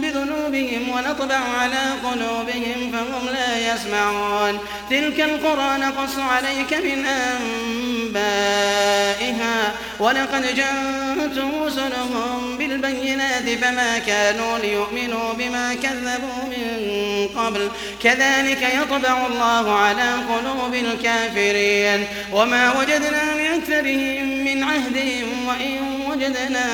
بذنوبهم 0.00 0.41
قلوبهم 0.52 0.88
ونطبع 0.88 1.34
على 1.58 1.92
قلوبهم 2.04 2.92
فهم 2.92 3.28
لا 3.34 3.74
يسمعون 3.74 4.58
تلك 4.90 5.20
القرى 5.20 5.78
نقص 5.78 6.18
عليك 6.18 6.74
من 6.84 7.06
أنبائها 7.06 9.72
ولقد 10.00 10.54
جاءت 10.56 11.38
رسلهم 11.66 12.56
بالبينات 12.58 13.42
فما 13.64 13.98
كانوا 13.98 14.58
ليؤمنوا 14.58 15.32
بما 15.32 15.74
كذبوا 15.74 16.42
من 16.44 17.28
قبل 17.36 17.68
كذلك 18.02 18.62
يطبع 18.82 19.26
الله 19.26 19.76
على 19.78 20.12
قلوب 20.12 20.74
الكافرين 20.74 22.04
وما 22.32 22.78
وجدنا 22.78 23.32
لأكثرهم 23.36 24.44
من 24.44 24.62
عهدهم 24.64 25.48
وإن 25.48 25.78
وجدنا 26.10 26.64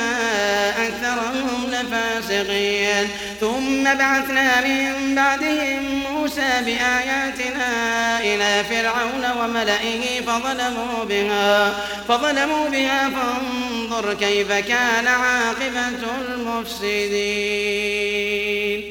أكثرهم 0.70 1.70
لفاسقين 1.72 3.08
ثم 3.40 3.67
ثم 3.68 3.84
بعثنا 3.84 4.60
من 4.60 5.14
بعدهم 5.14 5.82
موسى 6.12 6.50
بآياتنا 6.64 8.18
إلى 8.20 8.64
فرعون 8.64 9.30
وملئه 9.40 10.20
فظلموا 10.26 11.04
بها 11.08 11.72
فظلموا 12.08 12.68
بها 12.68 13.10
فانظر 13.10 14.14
كيف 14.14 14.52
كان 14.52 15.06
عاقبة 15.08 15.88
المفسدين 16.28 18.84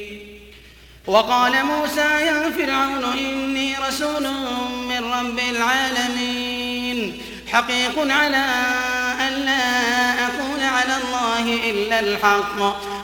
وقال 1.08 1.54
موسى 1.66 2.02
يا 2.26 2.52
فرعون 2.58 3.04
إني 3.20 3.74
رسول 3.88 4.24
من 4.90 5.04
رب 5.22 5.40
العالمين 5.56 7.22
حقيق 7.54 8.00
على 8.00 8.46
أن 9.28 9.34
لا 9.34 10.14
أقول 10.14 10.62
على 10.64 10.98
الله 11.04 11.70
إلا 11.70 12.00
الحق 12.00 12.58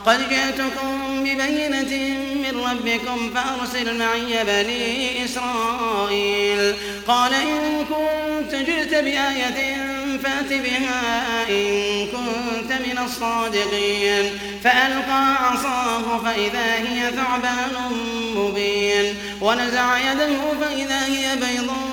قد 0.06 0.30
جئتكم 0.30 1.03
ببينة 1.24 2.14
من 2.36 2.60
ربكم 2.72 3.32
فأرسل 3.36 3.98
معي 4.00 4.44
بني 4.48 5.26
إسرائيل 5.26 6.74
قال 7.08 7.32
إن 7.34 7.86
كنت 7.90 8.56
جئت 8.56 8.94
بآية 8.96 9.78
فات 10.24 10.50
بها 10.54 11.24
إن 11.50 12.08
كنت 12.08 12.72
من 12.72 13.00
الصادقين 13.06 14.30
فألقى 14.64 15.48
عصاه 15.48 16.20
فإذا 16.26 16.74
هي 16.76 17.12
ثعبان 17.16 17.98
مبين 18.36 19.16
ونزع 19.42 19.98
يده 20.12 20.38
فإذا 20.62 21.06
هي 21.06 21.36
بيضاء 21.36 21.93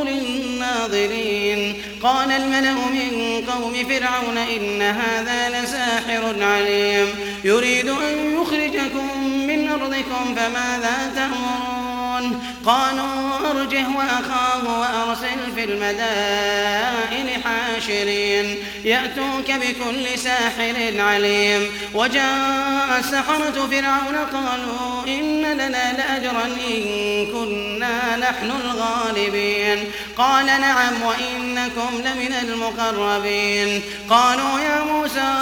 الله 0.00 0.20
للناظرين 0.20 1.74
قال 2.02 2.30
الملأ 2.30 2.72
من 2.74 3.44
قوم 3.52 3.72
فرعون 3.72 4.36
إن 4.38 4.82
هذا 4.82 5.48
لساحر 5.60 6.34
عليم 6.40 7.06
يريد 7.44 7.88
أن 7.88 8.40
يخرجكم 8.42 9.28
من 9.46 9.68
أرضكم 9.70 10.34
فماذا 10.36 11.12
تأمرون 11.14 11.91
يعلمون 12.22 12.42
قالوا 12.66 13.50
ارجه 13.60 13.84
وأخاه 13.98 14.80
وأرسل 14.80 15.52
في 15.54 15.64
المدائن 15.64 17.42
حاشرين 17.44 18.56
يأتوك 18.84 19.50
بكل 19.50 20.18
ساحر 20.18 21.00
عليم 21.00 21.60
وجاء 21.94 22.98
السحرة 22.98 23.68
فرعون 23.70 24.16
قالوا 24.32 25.02
إن 25.06 25.42
لنا 25.42 25.92
لأجرا 25.92 26.44
إن 26.70 26.84
كنا 27.32 28.16
نحن 28.16 28.52
الغالبين 28.64 29.84
قال 30.18 30.46
نعم 30.46 30.94
وإنكم 31.02 31.90
لمن 31.98 32.34
المقربين 32.48 33.82
قالوا 34.10 34.60
يا 34.60 34.82
موسى 34.84 35.34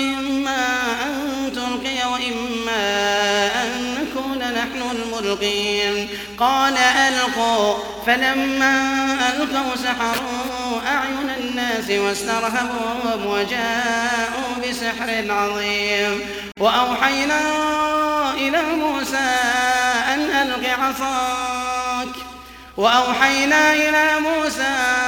إما 0.00 0.66
أن 1.06 1.28
تلقي 1.52 2.12
وإما 2.12 3.46
أن 3.64 3.94
نكون 3.94 4.38
نحن 4.38 4.82
الملقين 4.96 6.08
قال 6.40 6.76
ألقوا 6.78 7.74
فلما 8.06 8.80
ألقوا 9.28 9.76
سحروا 9.76 10.80
أعين 10.86 11.30
الناس 11.38 11.90
واسترهبوهم 11.90 13.26
وجاءوا 13.26 14.70
بسحر 14.70 15.32
عظيم 15.32 16.20
وأوحينا 16.60 17.40
إلى 18.34 18.62
موسى 18.74 19.36
أن 20.14 20.20
ألق 20.20 20.70
عصاك 20.80 22.14
وأوحينا 22.76 23.72
إلى 23.74 24.10
موسى 24.20 25.07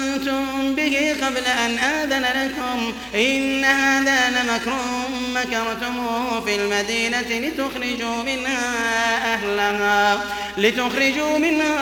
كنتم 0.21 0.75
به 0.75 1.15
قبل 1.21 1.43
أن 1.65 1.77
آذن 1.77 2.23
لكم 2.23 2.93
إن 3.15 3.65
هذا 3.65 4.17
لمكر 4.29 4.77
مكرتموه 5.35 6.41
في 6.45 6.55
المدينة 6.55 7.21
لتخرجوا 7.21 8.23
منها 8.25 9.33
أهلها 9.33 10.17
لتخرجوا 10.57 11.37
منها 11.37 11.77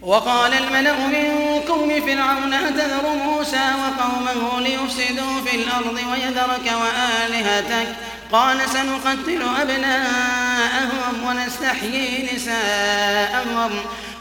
وقال 0.03 0.53
الملأ 0.53 0.93
من 0.93 1.27
قوم 1.69 1.89
فرعون 2.07 2.55
أتذر 2.55 3.09
موسى 3.25 3.57
وقومه 3.81 4.61
ليفسدوا 4.61 5.41
في 5.47 5.57
الأرض 5.57 6.01
ويذرك 6.13 6.65
وآلهتك 6.81 7.89
قال 8.33 8.59
سنقتل 8.71 9.43
أبناءهم 9.61 11.25
ونستحيي 11.27 12.35
نساءهم 12.37 13.71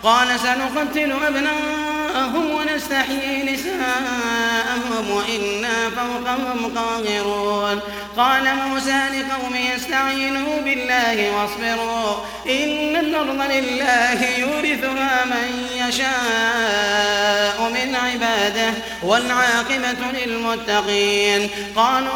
قال 0.03 0.27
سنقتل 0.39 1.11
أبناءهم 1.27 2.51
ونستحيي 2.51 3.43
نساءهم 3.53 5.09
وإنا 5.11 5.69
فوقهم 5.95 6.73
قاهرون 6.77 7.79
قال 8.17 8.43
موسى 8.67 9.01
لقومه 9.09 9.75
استعينوا 9.75 10.61
بالله 10.65 11.31
واصبروا 11.31 12.15
إن 12.45 12.95
الأرض 12.95 13.51
لله 13.51 14.25
يورثها 14.39 15.25
من 15.25 15.65
يشاء 15.87 17.71
من 17.73 17.95
عباده 17.95 18.73
والعاقبة 19.03 20.19
للمتقين 20.25 21.49
قالوا 21.75 22.09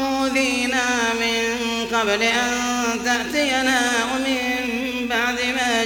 أوذينا 0.00 0.80
من 1.20 1.56
قبل 1.98 2.22
أن 2.22 2.50
تأتينا 3.04 3.82
ومن 4.14 4.61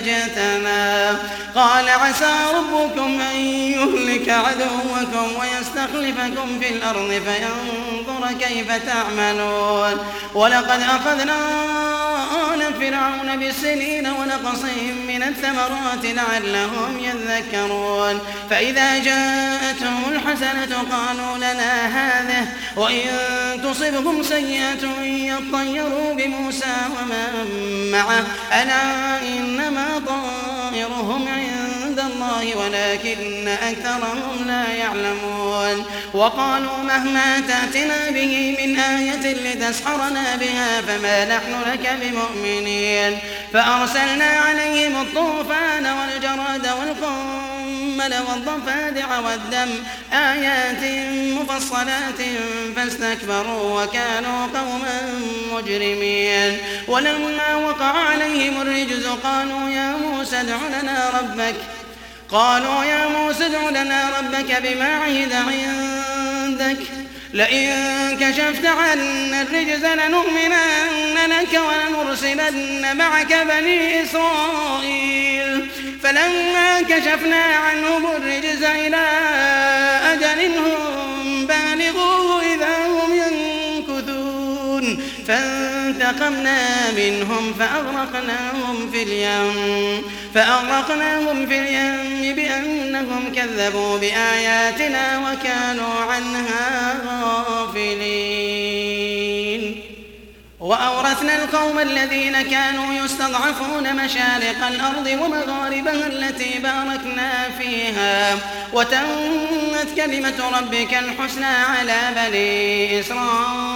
اجتماه 0.09 1.19
قال 1.55 1.89
عسى 1.89 2.37
ربكم 2.55 3.21
أن 3.21 3.37
يهلك 3.41 4.29
عدوكم 4.29 5.41
ويسر 5.41 5.66
ويستخلفكم 5.77 6.61
في 6.61 6.69
الأرض 6.69 7.11
فينظر 7.11 8.39
كيف 8.47 8.73
تعملون 8.87 9.97
ولقد 10.35 10.81
أخذنا 10.81 11.35
آل 12.55 12.75
فرعون 12.75 13.37
بالسنين 13.37 14.07
ونقصهم 14.07 14.95
من 15.09 15.23
الثمرات 15.23 16.05
لعلهم 16.05 17.01
يذكرون 17.01 18.21
فإذا 18.51 18.99
جاءتهم 18.99 20.03
الحسنة 20.13 20.77
قالوا 20.93 21.37
لنا 21.37 21.87
هذه 21.87 22.49
وإن 22.77 23.03
تصبهم 23.65 24.23
سيئة 24.23 24.87
يطيروا 25.05 26.15
بموسى 26.15 26.75
ومن 26.91 27.51
معه 27.93 28.25
ألا 28.63 29.19
إنما 29.29 30.03
طائرهم 30.07 31.29
عند 31.29 31.56
الله 32.17 32.57
ولكن 32.57 33.49
أكثرهم 33.49 34.45
لا 34.47 34.67
يعلمون 34.73 35.85
وقالوا 36.15 36.77
مهما 36.85 37.41
تأتنا 37.41 38.11
به 38.11 38.57
من 38.61 38.79
آية 38.79 39.33
لتسحرنا 39.35 40.37
بها 40.37 40.81
فما 40.81 41.25
نحن 41.25 41.71
لك 41.73 41.99
بمؤمنين 42.03 43.19
فأرسلنا 43.53 44.25
عليهم 44.25 45.01
الطوفان 45.03 45.87
والجراد 45.87 46.71
والقمل 46.81 48.15
والضفادع 48.31 49.19
والدم 49.19 49.69
آيات 50.13 51.09
مفصلات 51.35 52.17
فاستكبروا 52.77 53.83
وكانوا 53.83 54.47
قوما 54.55 55.23
مجرمين 55.55 56.59
ولما 56.89 57.55
وقع 57.57 57.85
عليهم 57.99 58.61
الرجز 58.63 59.07
قالوا 59.07 59.71
يا 59.71 59.97
موسى 59.97 60.37
ادع 60.41 60.57
لنا 60.83 61.11
ربك 61.21 61.55
قالوا 62.31 62.85
يا 62.85 63.07
موسى 63.07 63.47
ادع 63.47 63.71
لنا 63.71 64.05
ربك 64.21 64.57
بما 64.65 64.85
عهد 64.89 65.33
عندك 65.33 66.81
لئن 67.35 67.71
كشفت 68.21 68.67
عنا 68.67 69.43
الرجز 69.43 69.85
لنؤمنن 69.85 71.17
لك 71.31 71.61
ولنرسلن 71.61 72.97
معك 72.97 73.33
بني 73.49 74.03
إسرائيل 74.03 75.69
فلما 76.03 76.83
كشفنا 76.83 77.37
عنهم 77.43 78.07
الرجز 78.07 78.63
إلى 78.63 79.07
أجل 80.13 80.59
هم 80.59 81.06
فانتقمنا 85.29 86.91
منهم 86.97 87.55
فأغرقناهم 87.59 88.91
في 88.93 89.03
اليم 89.03 90.03
فأغرقناهم 90.35 91.47
في 91.47 91.59
اليم 91.61 92.35
بأنهم 92.35 93.33
كذبوا 93.37 93.99
بآياتنا 93.99 95.19
وكانوا 95.19 96.01
عنها 96.13 96.95
غافلين 97.23 99.81
وأورثنا 100.61 101.45
القوم 101.45 101.79
الذين 101.79 102.43
كانوا 102.43 102.95
يستضعفون 103.05 103.97
مشارق 103.97 104.67
الأرض 104.69 105.07
ومغاربها 105.23 106.07
التي 106.07 106.51
باركنا 106.63 107.33
فيها 107.59 108.35
وتمت 108.73 109.87
كلمة 109.97 110.35
ربك 110.59 110.99
الحسنى 111.05 111.45
على 111.45 111.99
بني 112.17 113.01
إسرائيل 113.01 113.76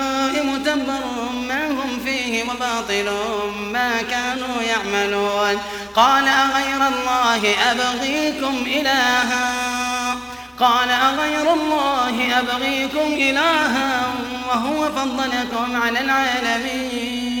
مدبر 0.75 1.31
ما 1.47 1.67
هم 1.67 1.99
فيه 2.05 2.43
وباطل 2.43 3.11
ما 3.73 3.91
كانوا 4.01 4.61
يعملون 4.61 5.59
قال 5.95 6.27
أغير 6.27 6.87
الله 6.87 7.55
أبغيكم 7.71 8.63
إلها 8.65 9.53
قال 10.59 10.89
أغير 10.89 11.53
الله 11.53 12.39
أبغيكم 12.39 13.13
إلها 13.13 14.01
وهو 14.49 14.85
فضلكم 14.91 15.81
على 15.81 15.99
العالمين 15.99 17.40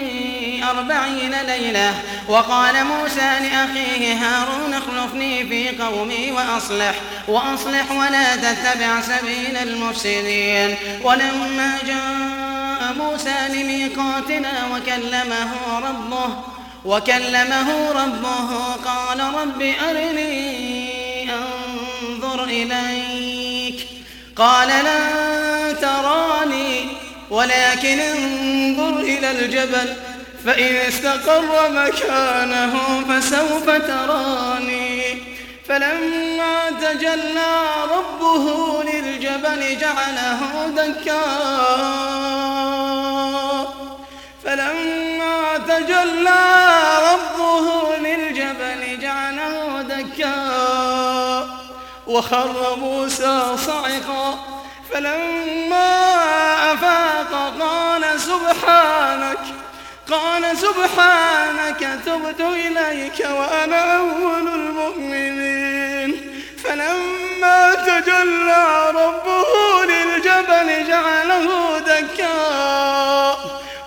أربعين 0.70 1.34
ليلة 1.46 1.94
وقال 2.28 2.74
موسى 2.84 3.20
لأخيه 3.50 4.14
هارون 4.14 4.74
اخلفني 4.74 5.46
في 5.48 5.82
قومي 5.82 6.32
وأصلح 6.32 6.94
وأصلح 7.28 7.90
ولا 7.90 8.36
تتبع 8.36 9.00
سبيل 9.00 9.56
المفسدين 9.62 10.74
ولما 11.04 11.78
جاء 11.86 12.94
موسى 12.98 13.34
لميقاتنا 13.52 14.52
وكلمه 14.74 15.50
ربه 15.78 16.36
وكلمه 16.84 17.90
ربه 17.92 18.56
قال 18.84 19.20
رب 19.20 19.62
أرني 19.90 20.88
أنظر 22.02 22.44
إليك 22.44 23.86
قال 24.36 24.68
لا 24.68 25.41
تراني 25.82 26.88
ولكن 27.30 27.98
انظر 28.00 29.00
إلى 29.00 29.30
الجبل 29.30 29.96
فإن 30.46 30.74
استقر 30.76 31.70
مكانه 31.70 32.78
فسوف 33.08 33.66
تراني 33.70 35.22
فلما 35.68 36.70
تجلى 36.80 37.60
ربه 37.94 38.46
للجبل 38.82 39.78
جعله 39.80 40.66
دكا 40.76 41.22
فلما 44.44 45.58
تجلى 45.68 46.66
ربه 47.12 47.96
للجبل 47.96 48.98
جعله 49.00 49.82
دكا 49.82 50.58
وخر 52.06 52.76
موسى 52.80 53.56
صعقا 53.66 54.61
فلما 54.92 55.82
أفاق 56.72 57.54
قال 57.60 58.20
سبحانك 58.20 59.38
قال 60.10 60.42
سبحانك 60.58 61.98
تبت 62.06 62.40
إليك 62.40 63.26
وأنا 63.30 63.96
أول 63.96 64.48
المؤمنين 64.48 66.42
فلما 66.64 67.74
تجلى 67.74 68.90
ربه 68.94 69.84
للجبل 69.84 70.88
جعله 70.88 71.78
دكا 71.78 73.36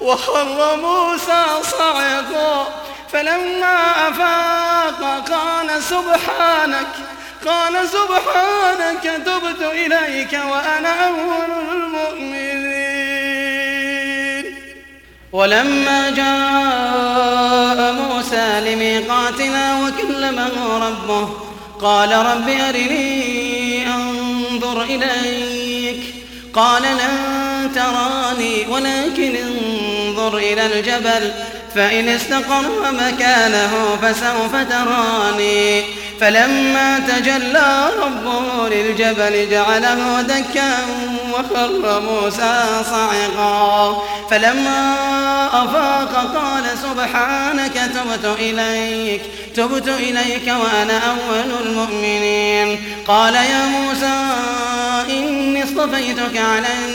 وخر 0.01 0.76
موسى 0.78 1.43
صعقا 1.78 2.68
فلما 3.14 4.10
أفاق 4.10 5.32
قال 5.32 5.84
سبحانك 5.84 6.88
قال 7.46 7.74
سبحانك 7.89 9.04
تبت 9.26 9.72
إليك 9.72 10.34
وأنا 10.34 11.08
أول 11.08 11.52
المؤمنين 11.82 14.56
ولما 15.32 16.10
جاء 16.10 17.93
موسى 17.93 18.62
لميقاتنا 18.76 19.76
وكلمه 19.84 20.78
ربه 20.88 21.30
قال 21.82 22.12
رب 22.16 22.50
أرني 22.50 23.88
أنظر 23.88 24.82
إليك 24.82 26.16
قال 26.54 26.84
لن 26.84 27.72
تراني 27.76 28.66
ولكن 28.70 29.34
انظر 29.36 30.38
إلى 30.38 30.66
الجبل 30.66 31.32
فإن 31.76 32.09
استقر 32.09 32.91
مكانه 32.93 33.97
فسوف 34.01 34.55
تراني 34.69 35.84
فلما 36.21 36.99
تجلى 36.99 37.89
ربه 38.03 38.69
للجبل 38.69 39.49
جعله 39.51 40.21
دكا 40.21 40.78
وخر 41.32 42.01
موسى 42.01 42.65
صعقا 42.91 44.03
فلما 44.32 44.95
أفاق 45.53 46.36
قال 46.36 46.63
سبحانك 46.84 47.73
تبت 47.73 48.39
إليك 48.39 49.21
تبت 49.55 49.88
إليك 49.88 50.47
وأنا 50.47 50.99
أول 51.07 51.65
المؤمنين 51.67 52.80
قال 53.07 53.36
يا 53.36 53.65
موسى 53.65 54.15
إني 55.09 55.63
اصطفيتك 55.63 56.38
على 56.38 56.95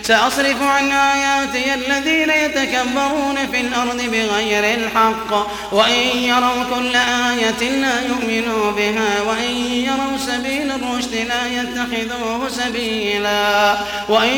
سأصرف 0.11 0.61
عن 0.61 0.91
آياتي 0.91 1.73
الذين 1.73 2.29
يتكبرون 2.29 3.35
في 3.51 3.61
الأرض 3.61 4.01
بغير 4.01 4.77
الحق 4.79 5.47
وإن 5.73 6.07
يروا 6.17 6.63
كل 6.75 6.95
آية 6.95 7.69
لا 7.81 8.01
يؤمنوا 8.01 8.71
بها 8.71 9.21
وإن 9.27 9.53
يروا 9.73 10.17
سبيل 10.25 10.71
الرشد 10.71 11.13
لا 11.15 11.61
يتخذوه 11.61 12.49
سبيلا 12.49 13.75
وإن 14.09 14.37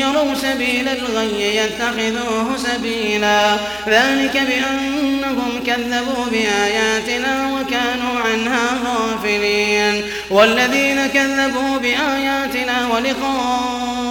يروا 0.00 0.34
سبيل 0.34 0.88
الغي 0.88 1.56
يتخذوه 1.56 2.56
سبيلا 2.56 3.52
ذلك 3.88 4.42
بأنهم 4.48 5.60
كذبوا 5.66 6.24
بآياتنا 6.30 7.50
وكانوا 7.52 8.20
عنها 8.24 8.60
غافلين 8.84 10.04
والذين 10.30 11.06
كذبوا 11.06 11.78
بآياتنا 11.78 12.88
ولقاء 12.94 14.01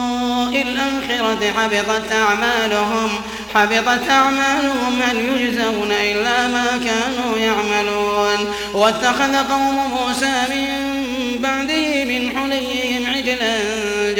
الآخرة 0.55 1.39
حبطت 1.57 2.11
أعمالهم 2.13 3.09
حبطت 3.55 4.09
أعمالهم 4.09 5.01
هل 5.01 5.15
يجزون 5.17 5.91
إلا 5.91 6.47
ما 6.47 6.65
كانوا 6.85 7.37
يعملون 7.37 8.53
واتخذ 8.73 9.35
قوم 9.51 9.93
موسى 9.97 10.33
من 10.49 10.91
بعده 11.39 12.03
من 12.05 12.37
حليهم 12.37 13.13
عجلا 13.15 13.57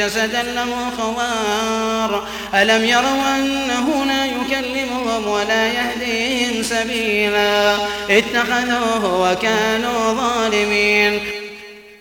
جسدا 0.05 0.43
له 0.43 0.77
خوار 0.97 2.27
ألم 2.53 2.85
يروا 2.85 3.35
أنه 3.35 4.05
لا 4.07 4.25
يكلمهم 4.25 5.27
ولا 5.27 5.67
يهديهم 5.67 6.63
سبيلا 6.63 7.75
اتخذوه 8.09 9.31
وكانوا 9.31 10.13
ظالمين 10.13 11.19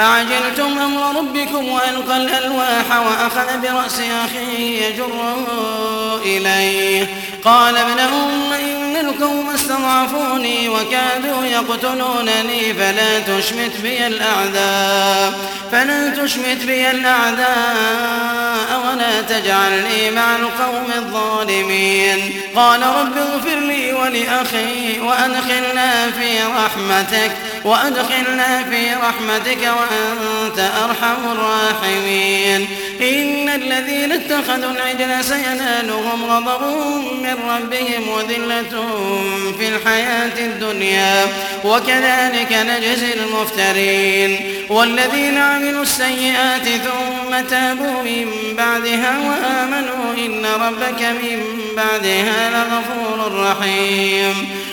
أعجلتم 0.00 0.78
أمر 0.78 1.18
ربكم 1.18 1.68
وألقى 1.68 2.16
الألواح 2.16 3.06
وأخذ 3.06 3.60
برأس 3.62 4.00
أخيه 4.24 4.84
يجره 4.84 5.38
إليه 6.24 7.06
قال 7.44 7.76
ابن 7.76 8.00
أم 8.00 8.52
إن 8.52 8.96
القوم 9.06 9.50
استضعفوني 9.54 10.68
وكادوا 10.68 11.44
يقتلونني 11.44 12.74
فلا 12.74 13.18
تشمت 13.20 13.76
بي 13.82 14.06
الأعداء 14.06 15.32
فلا 15.72 16.10
تشمت 16.22 16.64
بي 16.66 16.90
الأعداء 16.90 17.46
ولا 18.90 19.22
تجعلني 19.22 20.10
مع 20.14 20.36
القوم 20.36 20.86
الظالمين 20.98 22.18
قال 22.56 22.80
رب 22.82 23.12
اغفر 23.18 23.58
لي 23.60 23.92
ولأخي 23.92 25.00
وأدخلنا 25.00 26.10
في 26.10 26.38
رحمتك 26.44 26.69
رحمتك 26.92 27.30
وأدخلنا 27.64 28.62
في 28.70 28.84
رحمتك 28.90 29.58
وأنت 29.62 30.58
أرحم 30.84 31.32
الراحمين 31.32 32.66
إن 33.00 33.48
الذين 33.48 34.12
اتخذوا 34.12 34.70
العجل 34.72 35.24
سينالهم 35.24 36.24
غضب 36.24 36.62
من 37.22 37.36
ربهم 37.50 38.08
وذلة 38.08 38.86
في 39.58 39.68
الحياة 39.68 40.38
الدنيا 40.46 41.26
وكذلك 41.64 42.52
نجزي 42.52 43.12
المفترين 43.14 44.40
والذين 44.70 45.38
عملوا 45.38 45.82
السيئات 45.82 46.64
ثم 46.68 47.40
تابوا 47.50 48.02
من 48.02 48.30
بعدها 48.56 49.14
وآمنوا 49.18 50.14
إن 50.26 50.46
ربك 50.62 51.02
من 51.02 51.42
بعدها 51.76 52.50
لغفور 52.50 53.34
رحيم 53.42 54.34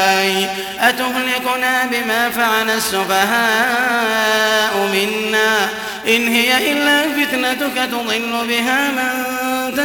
السفهاء 0.00 0.52
أتهلكنا 0.80 1.84
بما 1.92 2.30
فعل 2.30 2.70
السفهاء 2.70 4.76
منا 4.76 5.68
إن 6.08 6.28
هي 6.28 6.72
إلا 6.72 7.02
فتنتك 7.02 7.86
تضل 7.90 8.32
بها 8.48 8.88
من 8.90 9.26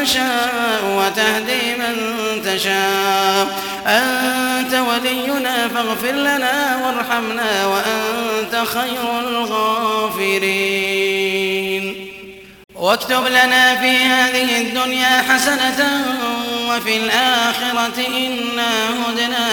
تشاء 0.02 0.84
وتهدي 0.86 1.76
من 1.80 1.96
تشاء 2.46 3.48
أنت 3.88 4.74
ولينا 4.74 5.68
فاغفر 5.68 6.12
لنا 6.12 6.78
وارحمنا 6.86 7.66
وأنت 7.66 8.66
خير 8.68 9.20
الغافرين 9.20 12.06
واكتب 12.76 13.28
لنا 13.28 13.76
في 13.76 13.98
هذه 13.98 14.58
الدنيا 14.62 15.24
حسنة 15.30 16.06
وفي 16.78 16.98
الآخرة 16.98 18.08
إنا 18.08 18.70
هدنا 19.08 19.48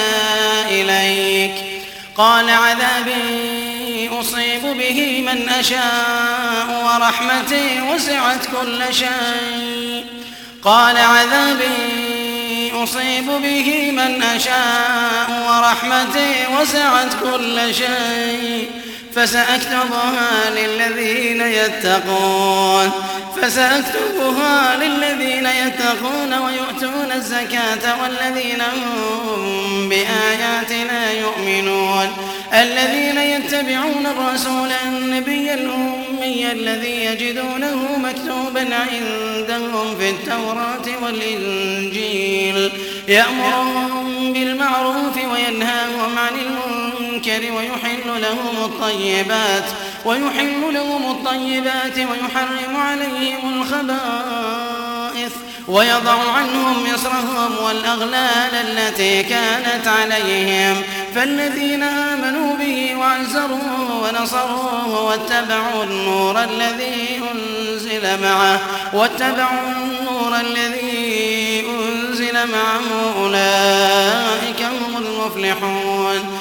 إليك 0.68 1.54
قال 2.16 2.50
عذابي 2.50 4.10
أصيب 4.20 4.62
به 4.62 5.24
من 5.26 5.48
أشاء 5.48 6.68
ورحمتي 6.84 7.80
وسعت 7.90 8.38
كل 8.60 8.94
شيء 8.94 10.04
قال 10.64 10.96
عذابي 10.96 12.72
أصيب 12.74 13.26
به 13.26 13.90
من 13.92 14.22
أشاء 14.22 15.28
ورحمتي 15.48 16.30
وسعت 16.60 17.08
كل 17.24 17.74
شيء 17.74 18.70
فسأكتبها 19.16 20.50
للذين 20.50 21.40
يتقون 21.40 22.90
فسأكتبها 23.42 24.76
للذين 24.76 25.46
يتقون 25.46 26.34
ويؤتون 26.44 27.12
الزكاة 27.16 28.02
والذين 28.02 28.60
هم 28.60 29.88
بآياتنا 29.88 31.12
يؤمنون 31.12 32.08
الذين 32.54 33.18
يتبعون 33.18 34.06
الرسول 34.06 34.68
النبي 34.86 35.54
الأمي 35.54 36.52
الذي 36.52 37.04
يجدونه 37.04 37.96
مكتوبا 37.98 38.68
عندهم 38.76 39.96
في 39.98 40.10
التوراة 40.10 41.02
والإنجيل 41.02 42.72
يأمرهم 43.08 44.32
بالمعروف 44.32 45.16
وينهاهم 45.16 46.18
عن 46.18 46.32
المنكر 46.34 46.91
المنكر 47.28 47.52
ويحل 47.52 48.22
لهم 48.22 48.64
الطيبات 48.64 49.64
ويحل 50.04 50.74
لهم 50.74 51.10
الطيبات 51.10 51.96
ويحرم 51.98 52.76
عليهم 52.76 53.62
الخبائث 53.62 55.32
ويضع 55.68 56.18
عنهم 56.36 56.84
مصرهم 56.94 57.64
والأغلال 57.64 58.54
التي 58.54 59.22
كانت 59.22 59.86
عليهم 59.86 60.82
فالذين 61.14 61.82
آمنوا 61.82 62.56
به 62.56 62.94
وعزروه 62.96 64.04
ونصروه 64.04 65.02
واتبعوا 65.04 65.84
النور 65.84 66.42
الذي 66.44 67.20
أنزل 67.32 68.22
معه 68.22 68.60
واتبعوا 68.94 69.68
النور 69.76 70.40
الذي 70.40 71.64
أنزل 71.66 72.34
معه 72.34 73.12
أولئك 73.22 74.62
هم 74.62 74.96
المفلحون 74.96 76.40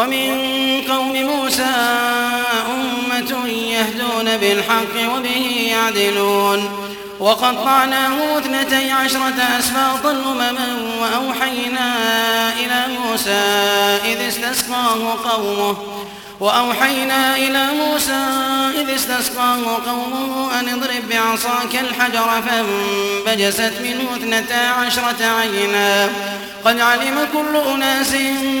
ومن 0.00 0.42
قوم 0.90 1.12
موسى 1.14 1.72
أمة 2.74 3.48
يهدون 3.48 4.36
بالحق 4.36 5.14
وبه 5.16 5.70
يعدلون 5.70 6.70
وقطعناه 7.20 8.38
اثنتي 8.38 8.90
عشرة 8.90 9.34
أسباطا 9.58 10.10
أمما 10.10 10.76
وأوحينا 11.00 11.94
إلى 12.52 12.84
موسى 12.98 13.30
إذ 14.04 14.16
استسقاه 14.28 15.14
قومه 15.30 15.76
وأوحينا 16.40 17.36
إلى 17.36 17.66
موسى 17.84 18.24
إذ 18.80 18.94
استسقاه 18.94 19.56
قومه 19.86 20.60
أن 20.60 20.68
اضرب 20.68 21.08
بعصاك 21.10 21.80
الحجر 21.80 22.42
فانبجست 22.42 23.72
منه 23.82 24.10
اثنتا 24.16 24.54
عشرة 24.68 25.16
عينا 25.40 26.08
قد 26.64 26.80
علم 26.80 27.26
كل 27.32 27.56
أناس 27.74 28.12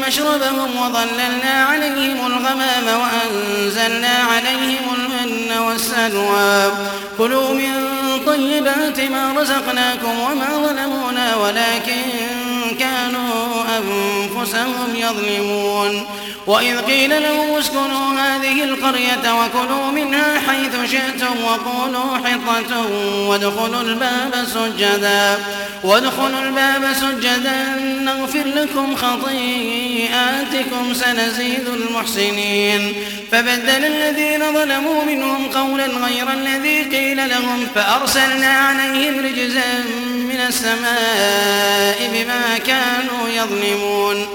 مشربهم 0.08 0.68
وظللنا 0.76 1.66
عليهم 1.70 2.26
الغمام 2.26 2.86
وأنزلنا 3.00 4.14
عليهم 4.32 4.94
المن 4.94 5.58
والسلوى 5.66 6.72
كلوا 7.18 7.54
من 7.54 7.88
طيبات 8.26 9.00
ما 9.00 9.32
رزقناكم 9.40 10.20
وما 10.20 10.48
ظلمونا 10.66 11.36
ولكن 11.36 12.39
كانوا 12.78 13.64
أنفسهم 13.78 14.94
يظلمون 14.96 16.06
وإذ 16.46 16.78
قيل 16.78 17.22
لهم 17.22 17.54
اسكنوا 17.58 18.14
هذه 18.20 18.64
القرية 18.64 19.40
وكلوا 19.44 19.90
منها 19.94 20.40
حيث 20.48 20.90
شئتم 20.90 21.44
وقولوا 21.44 22.16
حطة 22.16 22.86
وادخلوا 23.28 23.82
الباب 23.82 24.44
سجدا 24.46 25.38
وادخلوا 25.84 26.42
الباب 26.42 26.86
سجدا 27.00 27.74
نغفر 28.02 28.44
لكم 28.54 28.96
خطيئاتكم 28.96 30.94
سنزيد 30.94 31.68
المحسنين 31.68 32.92
فبدل 33.32 33.84
الذين 33.84 34.54
ظلموا 34.54 35.04
منهم 35.04 35.46
قولا 35.54 35.86
غير 35.86 36.26
الذي 36.32 36.82
قيل 36.96 37.28
لهم 37.28 37.66
فأرسلنا 37.74 38.46
عليهم 38.48 39.14
رجزا 39.24 39.84
من 40.14 40.40
السماء 40.48 41.98
بما 42.14 42.58
كانوا 42.66 43.28
يظلمون 43.28 44.26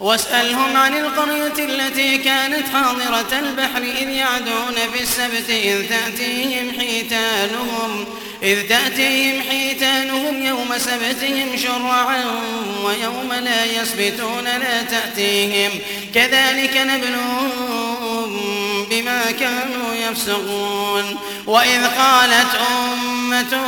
واسألهم 0.00 0.76
عن 0.76 0.94
القرية 0.94 1.64
التي 1.64 2.18
كانت 2.18 2.68
حاضرة 2.68 3.38
البحر 3.38 3.82
إذ 3.82 4.08
يعدون 4.08 4.74
في 4.94 5.02
السبت 5.02 5.50
إذ 5.50 5.88
تأتيهم 5.88 6.72
حيتانهم 6.80 8.04
إذ 8.42 8.68
تأتيهم 8.68 9.42
حيتانهم 9.42 10.42
يوم 10.42 10.70
سبتهم 10.78 11.56
شرعا 11.56 12.24
ويوم 12.84 13.32
لا 13.44 13.64
يسبتون 13.64 14.44
لا 14.44 14.82
تأتيهم 14.82 15.70
كذلك 16.14 16.76
نبلوهم 16.76 18.42
بما 18.90 19.20
كانوا 19.40 19.94
يفسقون 20.10 21.16
وإذ 21.46 21.86
قالت 21.98 22.60
أمة 22.72 23.58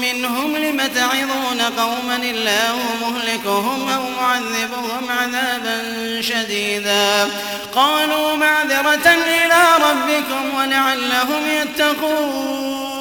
منهم 0.00 0.56
لم 0.56 0.86
تعظون 0.94 1.60
قوما 1.78 2.16
الله 2.22 2.76
مهلكهم 3.02 3.88
أو 3.88 4.02
معذبهم 4.20 5.06
عذابا 5.10 6.22
شديدا 6.22 7.28
قالوا 7.74 8.36
معذرة 8.36 9.08
إلى 9.26 9.62
ربكم 9.76 10.56
ولعلهم 10.56 11.42
يتقون 11.60 12.99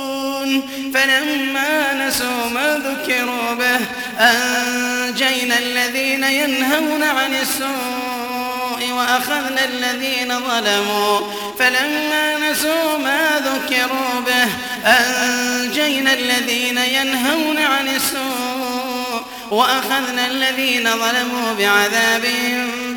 يشركون 0.49 0.91
فلما 0.93 1.93
نسوا 2.07 2.49
ما 2.53 2.73
ذكروا 2.77 3.53
به 3.59 3.79
أنجينا 4.25 5.55
الذين 5.59 6.23
ينهون 6.23 7.03
عن 7.03 7.33
السوء 7.41 8.93
وأخذنا 8.97 9.65
الذين 9.65 10.27
ظلموا 10.39 11.19
فلما 11.59 12.51
نسوا 12.51 12.97
ما 12.97 13.29
ذكروا 13.39 14.19
به 14.27 14.49
أنجينا 14.91 16.13
الذين 16.13 16.77
ينهون 16.77 17.57
عن 17.57 17.87
السوء 17.87 19.21
وأخذنا 19.51 20.27
الذين 20.31 20.83
ظلموا 20.89 21.53
بعذاب 21.59 22.21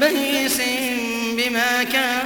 بيس 0.01 0.61
بما 1.37 1.83
كانوا 1.93 2.22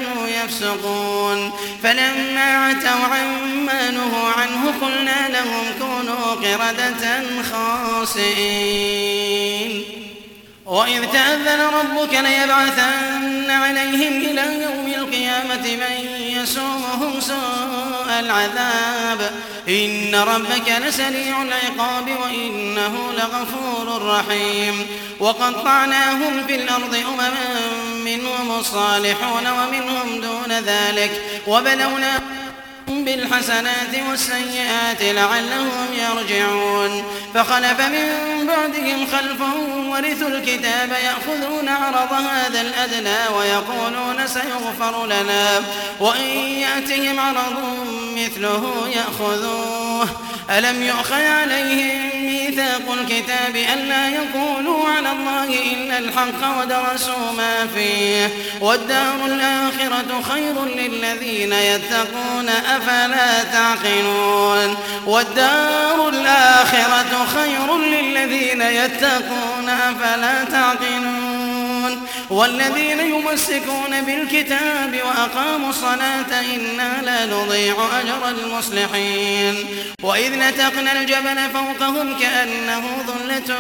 يفسقون 0.47 1.53
فلما 1.83 2.67
عتوا 2.67 3.05
عما 3.15 3.91
نهوا 3.91 4.31
عنه 4.39 4.75
قلنا 4.83 5.29
لهم 5.29 5.63
كونوا 5.81 6.35
قردة 6.35 7.23
خاسئين 7.53 9.83
وإذ 10.67 11.05
تأذن 11.13 11.61
ربك 11.61 12.13
ليبعثن 12.15 13.51
عليهم 13.51 14.17
إلى 14.17 14.63
يوم 14.63 14.87
القيامة 14.99 15.63
من 15.63 16.11
يسومهم 16.41 17.21
سوء 17.21 17.76
العذاب 18.21 19.31
إن 19.69 20.15
ربك 20.15 20.71
لسريع 20.87 21.43
العقاب 21.43 22.09
وإنه 22.25 23.11
لغفور 23.19 24.07
رحيم 24.15 24.87
وقطعناهم 25.21 26.45
في 26.47 26.55
الأرض 26.55 26.95
أمما 27.09 27.31
منهم 28.05 28.59
الصالحون 28.61 29.43
ومنهم 29.47 30.21
دون 30.21 30.53
ذلك 30.59 31.23
وبلوناهم 31.47 32.46
بالحسنات 32.89 33.95
والسيئات 34.11 35.03
لعلهم 35.03 35.87
يرجعون 35.93 37.03
فخلف 37.35 37.81
من 37.81 38.11
بعدهم 38.47 39.07
خلف 39.07 39.41
ورثوا 39.91 40.29
الكتاب 40.29 40.91
يأخذون 41.05 41.69
عرض 41.69 42.13
هذا 42.13 42.61
الأدنى 42.61 43.37
ويقولون 43.39 44.27
سيغفر 44.27 45.07
لنا 45.07 45.63
وإن 46.01 46.29
يأتهم 46.39 47.21
عرض 47.21 47.87
مثله 48.17 48.89
يأخذوه 48.97 50.09
ألم 50.59 50.83
يؤخذ 50.83 51.23
عليهم 51.25 52.11
ميثاق 52.25 52.97
الكتاب 53.01 53.57
ألا 53.57 54.09
يقولوا 54.09 54.89
على 54.89 55.13
الله 55.13 55.45
إلا 55.45 55.99
الحق 55.99 56.61
ودرسوا 56.61 57.33
ما 57.37 57.67
فيه 57.75 58.29
والدار 58.61 59.27
الآخرة 59.27 60.23
خير 60.31 60.65
للذين 60.65 61.53
يتقون 61.53 62.51
أفلا 62.77 63.43
تعقلون 63.45 64.77
والدار 65.07 66.09
الآخرة 66.09 67.27
خير 67.35 67.79
للذين 67.79 68.61
يتقون 68.63 69.69
أفلا 69.69 70.45
تعقلون 70.45 71.47
والذين 72.31 73.01
يمسكون 73.01 74.01
بالكتاب 74.07 74.99
وأقاموا 75.07 75.71
الصلاة 75.71 76.41
إنا 76.55 76.93
لا 77.05 77.27
نضيع 77.27 77.75
أجر 78.01 78.29
المصلحين 78.39 79.57
وإذ 80.03 80.35
نتقنا 80.39 80.93
الجبل 81.01 81.39
فوقهم 81.55 82.15
كأنه 82.21 82.83
ظلة 83.07 83.55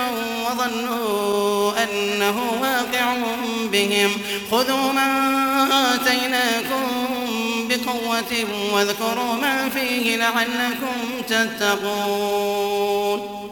وظنوا 0.47 1.73
أنه 1.85 2.43
واقع 2.61 3.13
بهم 3.73 4.11
خذوا 4.51 4.93
ما 4.93 5.11
آتيناكم 5.95 6.96
بقوة 7.85 8.33
واذكروا 8.75 9.35
ما 9.43 9.69
فيه 9.69 10.17
لعلكم 10.17 10.97
تتقون 11.29 13.47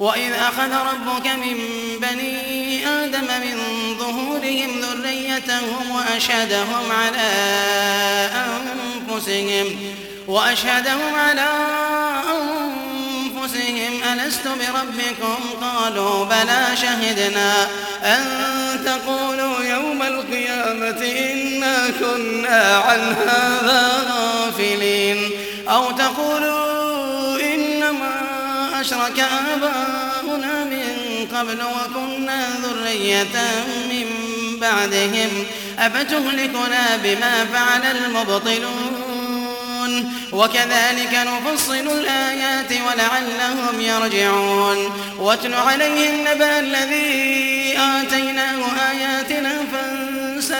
وإذ 0.00 0.32
أخذ 0.32 0.72
ربك 0.72 1.26
من 1.26 1.56
بني 2.02 2.88
آدم 2.88 3.24
من 3.40 3.58
ظهورهم 3.98 4.80
ذريتهم 4.80 5.90
وأشهدهم 5.90 6.92
على 6.92 7.30
أنفسهم 8.36 9.66
وأشهدهم 10.28 11.14
على 11.14 11.48
أنفسهم 12.34 12.79
أنفسهم 13.56 14.02
ألست 14.20 14.48
بربكم 14.48 15.38
قالوا 15.66 16.24
بلى 16.24 16.64
شهدنا 16.82 17.52
أن 18.02 18.24
تقولوا 18.84 19.62
يوم 19.64 20.02
القيامة 20.02 21.06
إنا 21.32 21.90
كنا 22.00 22.76
عن 22.86 23.00
هذا 23.00 24.02
غافلين 24.10 25.30
أو 25.68 25.90
تقولوا 25.90 27.40
إنما 27.54 28.08
أشرك 28.80 29.24
آباؤنا 29.54 30.64
من 30.64 30.96
قبل 31.34 31.58
وكنا 31.62 32.48
ذرية 32.62 33.40
من 33.90 34.06
بعدهم 34.60 35.28
أفتهلكنا 35.78 36.96
بما 37.04 37.46
فعل 37.52 37.96
المبطلون 37.96 39.09
وكذلك 40.32 41.20
نفصل 41.40 41.74
الآيات 41.74 42.70
ولعلهم 42.72 43.80
يرجعون 43.80 44.90
واتل 45.18 45.54
عليهم 45.54 46.20
نبأ 46.30 46.58
الذي 46.58 46.98
آتيناه 47.78 48.64
آياتنا 48.90 49.58
فانسلخ 49.72 49.89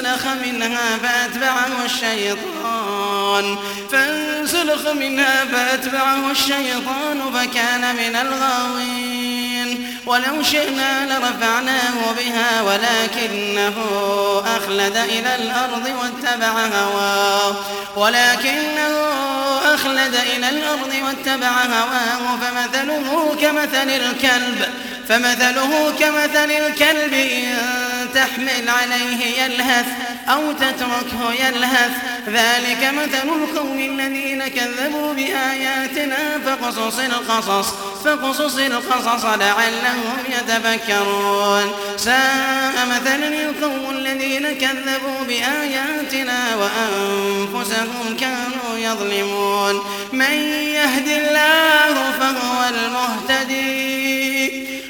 فانسلخ 0.00 0.26
منها 0.46 0.98
فأتبعه 1.02 1.78
الشيطان 1.84 3.56
فانسلخ 3.92 4.88
منها 4.90 5.44
فأتبعه 5.52 6.30
الشيطان 6.30 7.20
فكان 7.34 7.94
من 7.96 8.16
الغاوين 8.16 9.96
ولو 10.06 10.42
شئنا 10.42 11.06
لرفعناه 11.06 12.12
بها 12.18 12.62
ولكنه 12.62 13.74
أخلد 14.56 14.96
إلى 14.96 15.34
الأرض 15.34 15.92
واتبع 16.00 16.48
هواه 16.76 17.54
ولكنه 17.96 19.00
أخلد 19.64 20.14
إلى 20.36 20.48
الأرض 20.48 20.90
واتبع 21.04 21.46
هواه 21.48 22.38
فمثله 22.40 23.34
كمثل 23.40 23.88
الكلب 23.90 24.66
فمثله 25.10 25.92
كمثل 26.00 26.50
الكلب 26.50 27.12
إن 27.12 27.56
تحمل 28.14 28.68
عليه 28.68 29.42
يلهث 29.44 29.86
أو 30.28 30.52
تتركه 30.52 31.32
يلهث 31.46 31.90
ذلك 32.28 32.92
مثل 32.94 33.28
القوم 33.42 33.80
الذين 33.80 34.48
كذبوا 34.48 35.14
بآياتنا 35.14 36.16
فقصص 36.46 36.98
القصص 36.98 37.68
فقصص 38.04 38.56
القصص 38.58 39.24
لعلهم 39.24 40.16
يتفكرون 40.28 41.72
ساء 41.96 42.72
مثلا 42.90 43.28
القوم 43.28 43.90
الذين 43.96 44.42
كذبوا 44.60 45.24
بآياتنا 45.28 46.38
وأنفسهم 46.56 48.16
كانوا 48.20 48.78
يظلمون 48.78 49.82
من 50.12 50.32
يهد 50.32 51.08
الله 51.08 52.12
فهو 52.20 52.68
المهتدي 52.74 54.69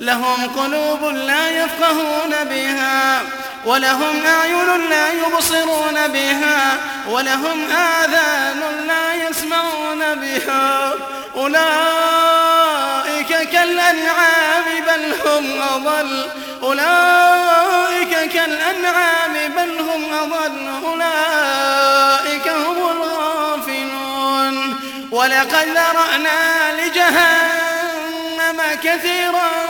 لهم 0.00 0.52
قلوب 0.56 1.04
لا 1.14 1.50
يفقهون 1.50 2.34
بها 2.44 3.22
ولهم 3.64 4.26
أعين 4.26 4.88
لا 4.90 5.04
يبصرون 5.12 6.08
بها 6.08 6.72
ولهم 7.08 7.70
آذان 7.70 8.60
لا 8.86 9.14
يسمعون 9.14 10.14
بها 10.14 10.92
أولئك 11.36 13.48
كالأنعام 13.52 14.64
بل 14.86 15.14
هم 15.26 15.52
أضل 15.74 16.26
أولئك 16.62 18.30
كالأنعام 18.32 19.32
بل 19.56 19.78
هم 19.80 20.04
أضل 20.22 20.68
أولئك 20.84 22.48
هم 22.48 22.88
الغافلون 22.96 24.74
ولقد 25.10 25.68
ذرأنا 25.68 26.72
لجهنم 26.82 28.60
كثيراً 28.84 29.69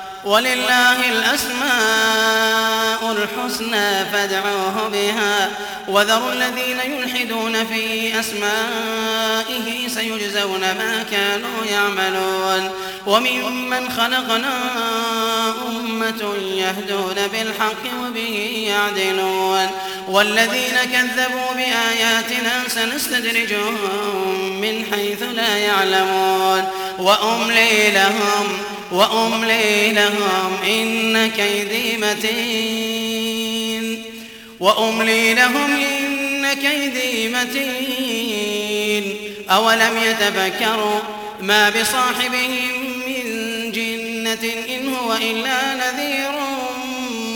ولله 0.25 1.11
الأسماء 1.11 3.15
الحسنى 3.17 4.05
فادعوه 4.05 4.89
بها 4.93 5.49
وذروا 5.87 6.31
الذين 6.33 6.77
يلحدون 6.91 7.65
في 7.65 8.09
أسمائه 8.19 9.87
سيجزون 9.87 10.59
ما 10.61 11.05
كانوا 11.11 11.65
يعملون 11.71 12.71
وممن 13.07 13.89
خلقنا 13.89 14.51
أمة 15.69 16.33
يهدون 16.55 17.15
بالحق 17.31 17.85
وبه 18.07 18.63
يعدلون 18.69 19.67
والذين 20.07 20.77
كذبوا 20.93 21.53
بآياتنا 21.55 22.63
سنستدرجهم 22.67 23.77
من 24.61 24.85
حيث 24.91 25.23
لا 25.23 25.57
يعلمون 25.57 26.67
وأملي 26.99 27.91
لهم 27.91 28.61
وأملي 28.91 29.91
لهم 29.93 30.57
إن 30.65 31.27
كيدي 31.29 31.97
متين 31.97 34.03
وأملي 34.59 35.33
لهم 35.33 35.73
إن 35.97 36.53
كيدي 36.53 37.29
متين 37.35 39.13
أولم 39.49 39.97
يتفكروا 40.05 40.99
ما 41.41 41.69
بصاحبهم 41.69 43.01
من 43.07 43.23
جنة 43.71 44.45
إن 44.69 44.93
هو 44.95 45.13
إلا 45.13 45.57
نذير 45.73 46.31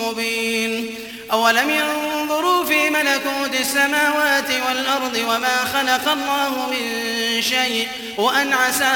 مبين 0.05 0.87
أولم 1.31 1.69
ينظروا 1.69 2.63
في 2.65 2.89
ملكوت 2.89 3.55
السماوات 3.59 4.49
والأرض 4.67 5.15
وما 5.29 5.55
خلق 5.73 6.11
الله 6.11 6.69
من 6.69 7.14
شيء 7.41 7.87
وأن 8.17 8.53
عسى 8.53 8.93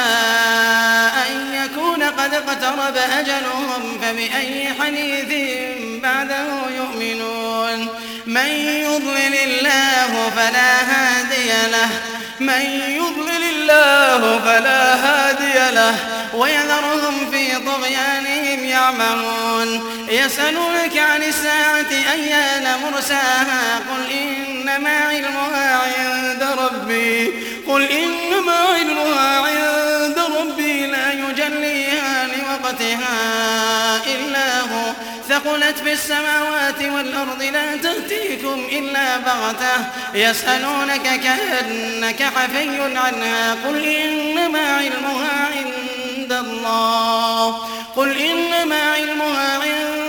أن 1.31 1.53
يكون 1.65 2.03
قد 2.03 2.33
اقترب 2.33 2.97
أجلهم 3.19 3.99
فبأي 4.01 4.67
حديث 4.81 5.59
بعده 6.03 6.47
يؤمنون 6.77 7.87
من 8.25 8.45
يضلل 8.65 9.35
الله 9.43 10.31
فلا 10.35 10.77
هادي 10.79 11.49
له 11.71 11.89
من 12.39 12.61
يضلل 12.89 13.71
الله 13.71 14.39
فلا 14.41 14.93
هادي 14.95 15.75
له 15.75 15.95
ويذرهم 16.33 17.31
في 17.31 17.47
طغيانهم 17.55 18.65
يعمهون 18.65 19.91
يسألونك 20.09 20.97
عن 20.97 21.23
الساعة 21.23 21.91
أيان 22.13 22.75
مرساها 22.83 23.75
قل 23.89 24.11
إنما 24.21 24.89
علمها 24.97 25.81
عند 25.97 26.43
ربي 26.59 27.31
قل 27.67 27.83
إن 27.83 28.28
ثقلت 35.45 35.77
في 35.79 35.93
السماوات 35.93 36.81
والأرض 36.81 37.43
لا 37.43 37.77
تأتيكم 37.77 38.67
إلا 38.71 39.17
بغتة 39.17 39.85
يسألونك 40.13 41.01
كأنك 41.23 42.23
حفي 42.23 42.81
عنها 42.97 43.55
قل 43.67 43.83
إنما 43.85 44.59
علمها 44.77 45.49
عند 45.57 46.31
الله 46.33 47.49
قل 47.95 48.17
إنما 48.17 48.91
علمها 48.91 49.57
عند 49.59 50.08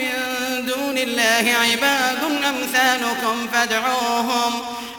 من 0.01 0.13
دون 0.65 0.97
الله 0.97 1.45
عباد 1.71 2.19
أمثالكم 2.49 3.47
فادعوهم 3.53 4.53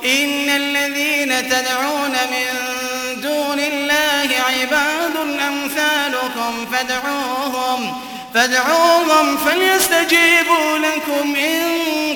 إن 0.05 0.51
الذين 0.51 1.49
تدعون 1.51 2.11
من 2.11 2.77
دون 3.23 3.61
الله 3.61 4.29
عباد 4.51 5.41
أمثالكم 5.49 6.67
فادعوهم 6.73 8.01
فادعوهم 8.35 9.37
فليستجيبوا 9.37 10.79
لكم 10.79 11.37
إن 11.37 11.61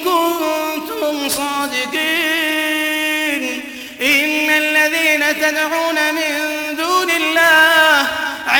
كنتم 0.01 1.28
صادقين 1.28 3.64
إن 4.03 4.51
الذين 4.51 5.37
تدعون 5.41 5.95
من 6.14 6.66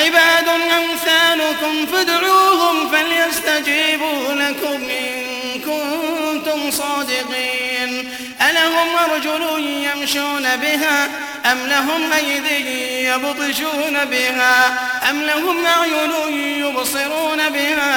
عباد 0.07 0.49
أمثالكم 0.79 1.87
فادعوهم 1.87 2.91
فليستجيبوا 2.91 4.33
لكم 4.33 4.75
إن 4.85 5.23
كنتم 5.61 6.71
صادقين 6.71 8.13
ألهم 8.51 8.89
أرجل 9.11 9.43
يمشون 9.67 10.47
بها 10.57 11.05
أم 11.53 11.59
لهم 11.67 12.13
أيدي 12.13 13.05
يبطشون 13.09 14.05
بها 14.11 14.75
أم 15.11 15.23
لهم 15.23 15.65
أعين 15.67 16.13
يبصرون 16.65 17.49
بها 17.51 17.91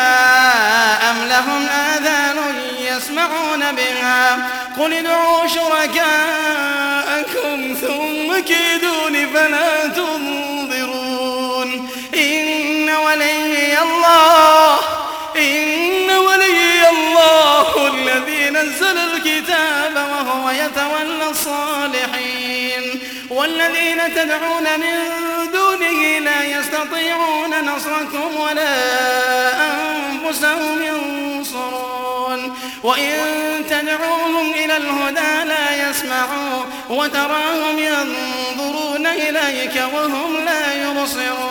أم 1.11 1.25
لهم 1.29 1.67
آذان 1.67 2.35
يسمعون 2.79 3.63
بها 3.71 4.47
قل 4.79 4.93
ادعوا 4.93 5.47
شركاءكم 5.47 7.73
ثم 7.81 8.39
كيدون 8.39 9.27
فلا 9.33 9.87
تظلمون 9.87 10.38
الله 14.09 14.79
إن 15.35 16.11
ولي 16.17 16.89
الله 16.89 17.87
الذي 17.87 18.49
نزل 18.49 18.97
الكتاب 18.97 19.95
وهو 19.95 20.49
يتولى 20.49 21.29
الصالحين 21.29 22.99
والذين 23.29 24.15
تدعون 24.15 24.63
من 24.79 24.99
دونه 25.53 26.19
لا 26.19 26.43
يستطيعون 26.43 27.59
نصركم 27.75 28.39
ولا 28.39 28.73
أنفسهم 29.65 30.81
ينصرون 30.81 32.55
وإن 32.83 33.15
تدعوهم 33.69 34.51
إلى 34.51 34.77
الهدى 34.77 35.47
لا 35.49 35.89
يسمعوا 35.89 36.63
وتراهم 36.89 37.79
ينظرون 37.79 39.07
إليك 39.07 39.83
وهم 39.93 40.45
لا 40.45 40.73
يبصرون 40.83 41.49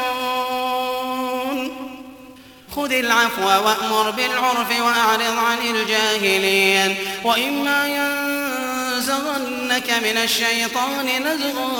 خذ 2.78 2.92
العفو 2.92 3.46
وأمر 3.46 4.10
بالعرف 4.10 4.80
وأعرض 4.80 5.38
عن 5.38 5.58
الجاهلين 5.74 6.96
وإما 7.24 7.86
ينزغنك 7.86 9.90
من 9.90 10.16
الشيطان 10.22 11.08
نزغ 11.24 11.70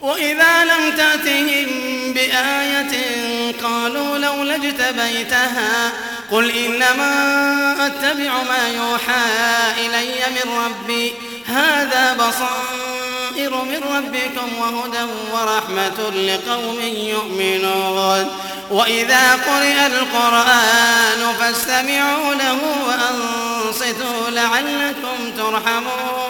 وإذا 0.00 0.64
لم 0.64 0.96
تأتهم 0.96 1.66
بآية 2.14 2.98
قالوا 3.64 4.18
لولا 4.18 4.54
اجتبيتها 4.56 5.92
قل 6.30 6.50
إنما 6.50 7.06
أتبع 7.86 8.42
ما 8.42 8.68
يوحى 8.76 9.86
إلي 9.86 10.20
من 10.30 10.58
ربي 10.64 11.12
هذا 11.46 12.12
بصائر 12.14 13.50
من 13.56 13.80
ربكم 13.96 14.58
وهدى 14.60 15.06
ورحمة 15.32 16.10
لقوم 16.16 16.78
يؤمنون 16.96 18.30
وإذا 18.70 19.32
قرئ 19.34 19.86
القرآن 19.86 21.34
فاستمعوا 21.40 22.34
له 22.34 22.58
وأنصتوا 22.88 24.30
لعلكم 24.30 25.32
ترحمون 25.36 26.29